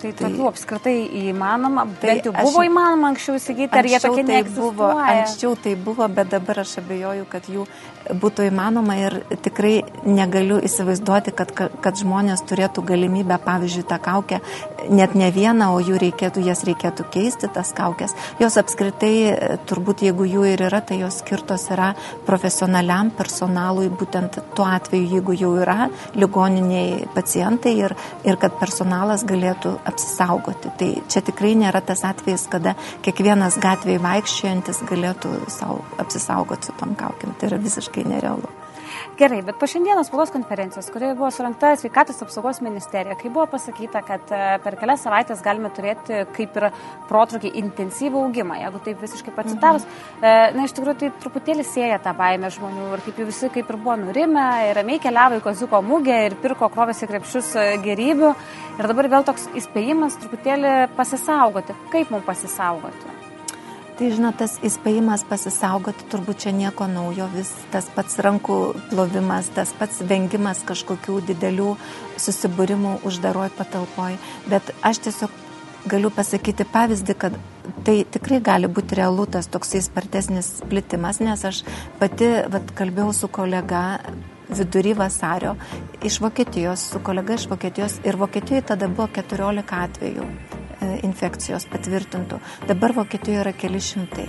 Tai, 0.02 0.10
tai 0.18 0.26
tokių 0.26 0.46
apskritai 0.48 0.94
įmanoma, 1.28 1.84
tai 2.02 2.16
bent 2.16 2.24
jau 2.26 2.32
buvo 2.34 2.64
aš, 2.64 2.66
įmanoma 2.66 3.12
anksčiau 3.12 3.36
įsigyti, 3.38 3.70
ar 3.78 3.86
jie 3.86 4.00
tokie 4.02 4.24
tai 4.26 4.40
buvo, 4.48 4.88
Anksčiau 4.98 5.54
tai 5.62 5.76
buvo, 5.78 6.08
bet 6.10 6.32
dabar 6.32 6.62
aš 6.64 6.72
abejoju, 6.80 7.26
kad 7.30 7.46
jų 7.46 7.66
būtų 8.22 8.48
įmanoma 8.48 8.96
ir 8.98 9.16
tikrai 9.44 9.84
negaliu 10.02 10.58
įsivaizduoti, 10.66 11.34
kad, 11.38 11.52
kad 11.54 12.00
žmonės 12.00 12.42
turėtų 12.50 12.82
galimybę, 12.88 13.38
pavyzdžiui, 13.44 13.84
tą 13.86 14.00
kaukę, 14.02 14.40
net 14.90 15.14
ne 15.18 15.28
vieną, 15.34 15.70
o 15.76 15.78
jų 15.82 16.00
reikėtų, 16.02 16.42
jas 16.48 16.64
reikėtų 16.66 17.06
keisti, 17.14 17.50
tas 17.54 17.70
kaukės. 17.76 18.16
Jos 18.42 18.58
apskritai, 18.58 19.12
turbūt 19.70 20.02
jeigu 20.08 20.26
jų 20.26 20.48
ir 20.50 20.64
yra, 20.66 20.82
tai 20.82 20.98
jos 21.04 21.20
skirtos 21.22 21.68
yra 21.70 21.92
profesionaliam 22.26 23.12
personalui, 23.14 23.86
būtent 23.86 24.40
tuo 24.56 24.66
atveju, 24.66 25.12
jeigu 25.14 25.38
jau 25.38 25.54
yra 25.62 25.86
ligoniniai 26.18 27.06
pacientai 27.14 27.76
ir, 27.84 27.94
ir 28.26 28.40
kad 28.42 28.58
personalas 28.58 29.22
galėtų 29.28 29.76
apsisaugoti. 29.92 30.72
Tai 30.80 30.90
čia 31.12 31.22
tikrai 31.24 31.54
nėra 31.60 31.84
tas 31.84 32.04
atvejis, 32.08 32.48
kada 32.52 32.74
kiekvienas 33.04 33.60
gatvėje 33.62 34.02
vaikščiojantis 34.02 34.82
galėtų 34.88 35.36
savo 35.52 35.80
apsisaugoti 36.02 36.70
su 36.70 36.76
tom 36.80 36.96
kaukiam. 36.98 37.36
Tai 37.38 37.52
yra 37.52 37.62
visiškai 37.62 38.08
nerealu. 38.08 38.61
Gerai, 39.12 39.42
bet 39.44 39.58
po 39.60 39.66
šiandienos 39.68 40.08
spaudos 40.08 40.30
konferencijos, 40.32 40.86
kurioje 40.88 41.12
buvo 41.18 41.28
surinkta 41.30 41.74
sveikatos 41.76 42.22
apsaugos 42.24 42.62
ministerija, 42.64 43.12
kai 43.20 43.28
buvo 43.28 43.44
pasakyta, 43.52 44.00
kad 44.06 44.32
e, 44.32 44.38
per 44.64 44.78
kelias 44.80 45.04
savaitės 45.04 45.42
galime 45.44 45.68
turėti 45.76 46.22
kaip 46.32 46.56
ir 46.56 46.68
protrukį 47.10 47.50
intensyvų 47.60 48.22
augimą, 48.24 48.56
jeigu 48.62 48.80
taip 48.86 49.02
visiškai 49.04 49.34
pacitavus, 49.36 49.84
mhm. 49.84 50.56
na 50.56 50.64
iš 50.64 50.72
tikrųjų 50.78 50.96
tai 51.02 51.10
truputėlį 51.20 51.66
sieja 51.68 52.00
tą 52.00 52.14
baimę 52.16 52.48
žmonių 52.56 52.86
ir 52.96 53.04
kaip 53.04 53.20
visi 53.28 53.50
kaip 53.52 53.68
ir 53.68 53.80
buvo 53.82 53.98
nurimę 54.00 54.46
ir 54.70 54.80
ramiai 54.80 55.02
keliavo 55.04 55.36
į 55.42 55.44
Koziuko 55.44 55.82
mūgę 55.84 56.22
ir 56.30 56.38
pirko 56.40 56.70
krovėsi 56.72 57.10
krepšius 57.10 57.52
e, 57.60 57.66
gerybių 57.84 58.32
ir 58.78 58.88
dabar 58.94 59.10
vėl 59.18 59.28
toks 59.28 59.50
įspėjimas 59.60 60.16
truputėlį 60.22 60.78
pasisaugoti. 60.96 61.76
Kaip 61.92 62.16
mums 62.16 62.24
pasisaugoti? 62.30 63.21
Tai 64.02 64.08
žinot, 64.10 64.34
tas 64.34 64.56
įspėjimas 64.66 65.22
pasisaugoti 65.30 66.08
turbūt 66.10 66.40
čia 66.42 66.50
nieko 66.50 66.88
naujo, 66.90 67.28
vis 67.30 67.52
tas 67.70 67.86
pats 67.94 68.16
rankų 68.26 68.56
plovimas, 68.90 69.46
tas 69.54 69.70
pats 69.78 70.00
vengimas 70.10 70.64
kažkokių 70.66 71.20
didelių 71.28 71.68
susibūrimų 72.18 72.96
uždaroj 73.06 73.52
patalpoj. 73.54 74.16
Bet 74.50 74.72
aš 74.82 75.04
tiesiog 75.04 75.36
galiu 75.86 76.10
pasakyti 76.16 76.66
pavyzdį, 76.72 77.14
kad 77.14 77.36
tai 77.86 77.94
tikrai 78.16 78.40
gali 78.42 78.66
būti 78.66 78.98
realu 78.98 79.28
tas 79.30 79.46
toksai 79.46 79.84
spartesnis 79.86 80.50
plitimas, 80.66 81.20
nes 81.22 81.44
aš 81.46 81.60
pati 82.02 82.32
vat, 82.50 82.74
kalbėjau 82.74 83.12
su 83.20 83.30
kolega 83.30 83.84
vidury 84.50 84.96
vasario 84.98 85.54
iš 86.02 86.18
Vokietijos, 86.26 86.88
su 86.90 87.04
kolega 87.06 87.38
iš 87.38 87.46
Vokietijos 87.54 88.00
ir 88.02 88.18
Vokietijoje 88.18 88.66
tada 88.72 88.90
buvo 88.90 89.06
14 89.14 89.78
atvejų 89.78 90.26
infekcijos 91.06 91.66
patvirtintų. 91.72 92.38
Dabar 92.68 92.94
Vokietijoje 92.96 93.42
yra 93.44 93.52
keli 93.56 93.80
šimtai. 93.82 94.26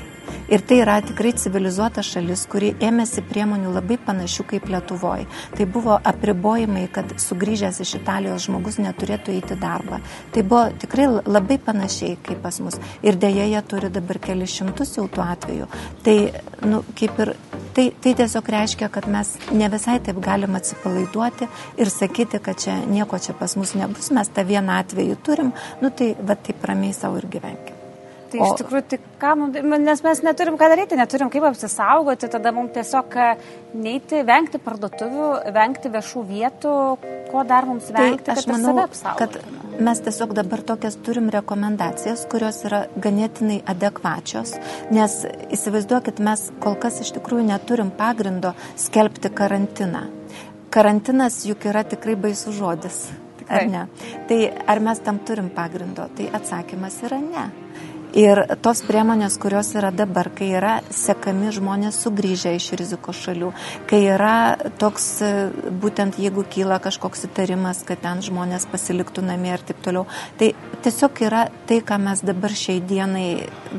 Ir 0.52 0.62
tai 0.68 0.80
yra 0.84 0.98
tikrai 1.04 1.32
civilizuota 1.40 2.04
šalis, 2.06 2.46
kuri 2.52 2.74
ėmėsi 2.84 3.24
priemonių 3.30 3.72
labai 3.74 3.98
panašių 4.02 4.46
kaip 4.52 4.68
Lietuvoje. 4.72 5.28
Tai 5.56 5.68
buvo 5.72 5.98
apribojimai, 6.12 6.86
kad 6.94 7.16
sugrįžęs 7.22 7.80
iš 7.86 7.96
Italijos 8.02 8.48
žmogus 8.48 8.80
neturėtų 8.84 9.38
eiti 9.38 9.58
darbą. 9.60 10.02
Tai 10.36 10.44
buvo 10.44 10.66
tikrai 10.84 11.08
labai 11.24 11.60
panašiai 11.64 12.18
kaip 12.28 12.44
pas 12.44 12.60
mus. 12.64 12.80
Ir 13.06 13.20
dėja 13.20 13.48
jie 13.54 13.64
turi 13.68 13.92
dabar 13.94 14.20
keli 14.24 14.50
šimtus 14.50 14.98
jau 14.98 15.08
tų 15.08 15.26
atvejų. 15.26 15.70
Tai, 16.04 16.18
nu, 16.68 16.84
kaip 17.00 17.24
ir 17.24 17.36
Tai, 17.74 17.88
tai 18.02 18.14
tiesiog 18.14 18.50
reiškia, 18.54 18.90
kad 18.94 19.08
mes 19.10 19.32
ne 19.52 19.70
visai 19.74 19.96
taip 20.06 20.20
galim 20.22 20.54
atsipalaiduoti 20.60 21.48
ir 21.82 21.90
sakyti, 21.90 22.38
kad 22.46 22.62
čia 22.62 22.78
nieko 22.86 23.18
čia 23.18 23.34
pas 23.40 23.58
mus 23.58 23.74
nebus, 23.74 24.12
mes 24.14 24.30
tą 24.30 24.46
vieną 24.46 24.78
atvejį 24.84 25.22
turim, 25.26 25.50
nu 25.82 25.90
tai 25.90 26.14
va 26.22 26.38
taip 26.38 26.70
ramiai 26.70 26.94
savo 26.94 27.18
ir 27.18 27.32
gyvenkim. 27.34 27.83
Tai 28.34 28.42
o... 28.42 28.46
iš 28.50 28.62
tikrųjų, 28.64 28.84
tik 28.90 29.04
ką, 29.22 29.34
nes 29.84 30.00
mes 30.02 30.22
neturim 30.26 30.56
ką 30.58 30.70
daryti, 30.72 30.98
neturim 30.98 31.30
kaip 31.34 31.46
apsisaugoti, 31.52 32.30
tada 32.34 32.54
mums 32.56 32.74
tiesiog 32.74 33.18
e, 33.22 33.28
neiti, 33.78 34.24
vengti 34.26 34.62
parduotuvių, 34.64 35.28
vengti 35.54 35.92
viešų 35.94 36.24
vietų, 36.32 36.78
ko 37.30 37.44
dar 37.50 37.68
mums 37.70 37.92
tai 37.92 38.08
vengti, 38.08 38.26
tai 38.26 38.38
aš 38.40 38.48
kad 38.48 38.56
manau, 38.56 38.88
kad 39.20 39.38
mes 39.86 40.02
tiesiog 40.08 40.34
dabar 40.38 40.66
tokias 40.66 40.98
turim 41.06 41.30
rekomendacijas, 41.34 42.26
kurios 42.32 42.64
yra 42.66 42.84
ganėtinai 42.98 43.60
adekvačios, 43.70 44.56
nes 44.94 45.20
įsivaizduokit, 45.54 46.22
mes 46.26 46.50
kol 46.64 46.78
kas 46.82 47.04
iš 47.06 47.14
tikrųjų 47.20 47.46
neturim 47.52 47.94
pagrindo 47.94 48.56
skelbti 48.82 49.30
karantiną. 49.34 50.08
Karantinas 50.74 51.44
juk 51.46 51.70
yra 51.70 51.86
tikrai 51.86 52.18
baisus 52.18 52.58
žodis. 52.58 53.04
Ar 53.54 53.68
ne? 53.70 53.88
Tai 54.30 54.38
ar 54.72 54.80
mes 54.82 55.02
tam 55.04 55.20
turim 55.28 55.52
pagrindo? 55.54 56.08
Tai 56.18 56.30
atsakymas 56.40 57.02
yra 57.06 57.20
ne. 57.22 57.44
Ir 58.14 58.44
tos 58.62 58.84
priemonės, 58.86 59.40
kurios 59.42 59.72
yra 59.74 59.90
dabar, 59.90 60.28
kai 60.38 60.52
yra 60.54 60.74
sekami 60.94 61.50
žmonės 61.56 61.98
sugrįžę 62.04 62.52
iš 62.60 62.68
rizikos 62.78 63.18
šalių, 63.26 63.50
kai 63.90 64.04
yra 64.06 64.34
toks, 64.78 65.08
būtent 65.82 66.20
jeigu 66.22 66.44
kyla 66.46 66.78
kažkoks 66.84 67.26
įtarimas, 67.26 67.82
kad 67.88 68.04
ten 68.06 68.22
žmonės 68.22 68.68
pasiliktų 68.70 69.26
namie 69.26 69.56
ir 69.56 69.66
taip 69.66 69.82
toliau, 69.82 70.06
tai 70.38 70.52
tiesiog 70.86 71.24
yra 71.26 71.48
tai, 71.66 71.82
ką 71.82 71.98
mes 72.06 72.22
dabar 72.22 72.54
šiai 72.54 72.84
dienai 72.86 73.28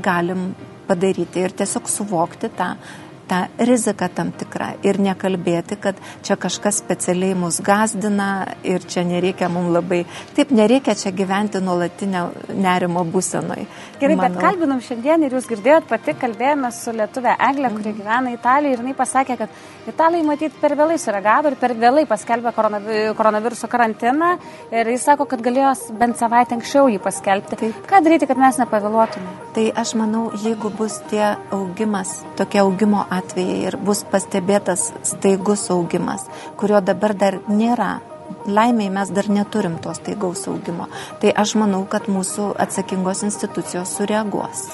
galim 0.03 0.51
padaryti 0.89 1.47
ir 1.47 1.55
tiesiog 1.55 1.87
suvokti 1.89 2.51
tą 2.59 2.75
tą 3.29 3.41
riziką 3.59 4.09
tam 4.15 4.33
tikrą 4.33 4.71
ir 4.87 4.99
nekalbėti, 5.03 5.79
kad 5.81 5.99
čia 6.27 6.37
kažkas 6.41 6.81
specialiai 6.83 7.37
mus 7.39 7.61
gazdina 7.65 8.29
ir 8.67 8.85
čia 8.85 9.05
nereikia 9.07 9.49
mums 9.53 9.73
labai, 9.75 10.03
taip 10.37 10.53
nereikia 10.55 10.97
čia 10.99 11.13
gyventi 11.15 11.63
nuolatinio 11.65 12.27
nerimo 12.55 13.05
būsenoj. 13.09 13.67
Gerai, 14.01 14.17
Manau. 14.19 14.35
bet 14.35 14.45
kalbinam 14.45 14.83
šiandien 14.85 15.25
ir 15.25 15.37
jūs 15.37 15.49
girdėjot 15.51 15.89
pati, 15.91 16.17
kalbėjome 16.21 16.71
su 16.75 16.93
lietuvė 16.95 17.37
Eglė, 17.51 17.71
kuri 17.75 17.91
mm. 17.93 17.99
gyvena 18.01 18.35
Italijoje 18.35 18.77
ir 18.77 18.85
jinai 18.85 18.97
pasakė, 18.99 19.39
kad 19.45 19.63
Italai 19.89 20.23
matyt 20.25 20.55
per 20.61 20.73
vėlai 20.79 20.97
sureagavo 21.01 21.51
ir 21.53 21.59
per 21.61 21.75
vėlai 21.77 22.07
paskelbė 22.09 22.55
koronaviruso 22.57 23.69
karantiną 23.69 24.31
ir 24.73 24.89
jis 24.95 25.05
sako, 25.05 25.27
kad 25.29 25.43
galėjo 25.45 25.75
bent 26.01 26.17
savaitę 26.21 26.57
anksčiau 26.57 26.89
jį 26.89 27.01
paskelbti. 27.05 27.59
Taip. 27.61 27.83
Ką 27.91 28.01
daryti, 28.05 28.29
kad 28.31 28.41
mes 28.41 28.61
nepavėluotume? 28.63 29.35
Tai 29.55 29.67
aš 29.83 29.93
manau, 30.01 30.25
jeigu 30.41 30.73
bus 30.79 30.97
tie 31.11 31.35
augimas, 31.55 32.17
tokie 32.39 32.63
augimo 32.65 33.05
atvejai 33.19 33.61
ir 33.69 33.77
bus 33.81 34.05
pastebėtas 34.11 34.91
staigus 35.07 35.69
augimas, 35.75 36.27
kurio 36.61 36.81
dabar 36.85 37.15
dar 37.17 37.41
nėra. 37.49 37.99
Laimiai 38.49 38.91
mes 38.93 39.11
dar 39.13 39.29
neturim 39.29 39.77
to 39.85 39.93
staigaus 39.97 40.47
augimo. 40.49 40.89
Tai 41.21 41.33
aš 41.43 41.55
manau, 41.61 41.83
kad 41.89 42.09
mūsų 42.13 42.55
atsakingos 42.61 43.23
institucijos 43.27 43.93
sureaguos. 43.99 44.67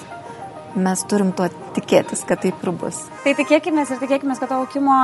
Mes 0.78 1.02
turim 1.10 1.32
tuo 1.34 1.48
tikėtis, 1.74 2.22
kad 2.26 2.42
taip 2.44 2.62
ir 2.62 2.70
bus. 2.78 3.02
Tai 3.24 3.34
tikėkime 3.38 3.82
ir 3.82 4.02
tikėkime, 4.02 4.38
kad 4.38 4.52
to 4.52 4.60
augimo 4.62 5.00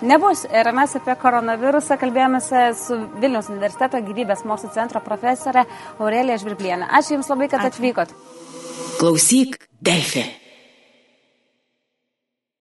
nebus. 0.00 0.46
Ir 0.48 0.72
mes 0.76 0.96
apie 0.96 1.16
koronavirusą 1.20 2.00
kalbėjome 2.00 2.40
su 2.40 3.00
Vilniaus 3.20 3.52
universiteto 3.52 4.00
gyvybės 4.04 4.46
mokslo 4.48 4.72
centro 4.74 5.04
profesorė 5.04 5.66
Aurelija 5.98 6.40
Žvirblienė. 6.40 6.88
Ačiū 6.88 7.18
Jums 7.18 7.32
labai, 7.32 7.52
kad 7.52 7.60
Ačiū. 7.60 7.76
atvykot. 7.76 8.14
Klausyk, 9.00 9.60
Delfė. 9.80 10.39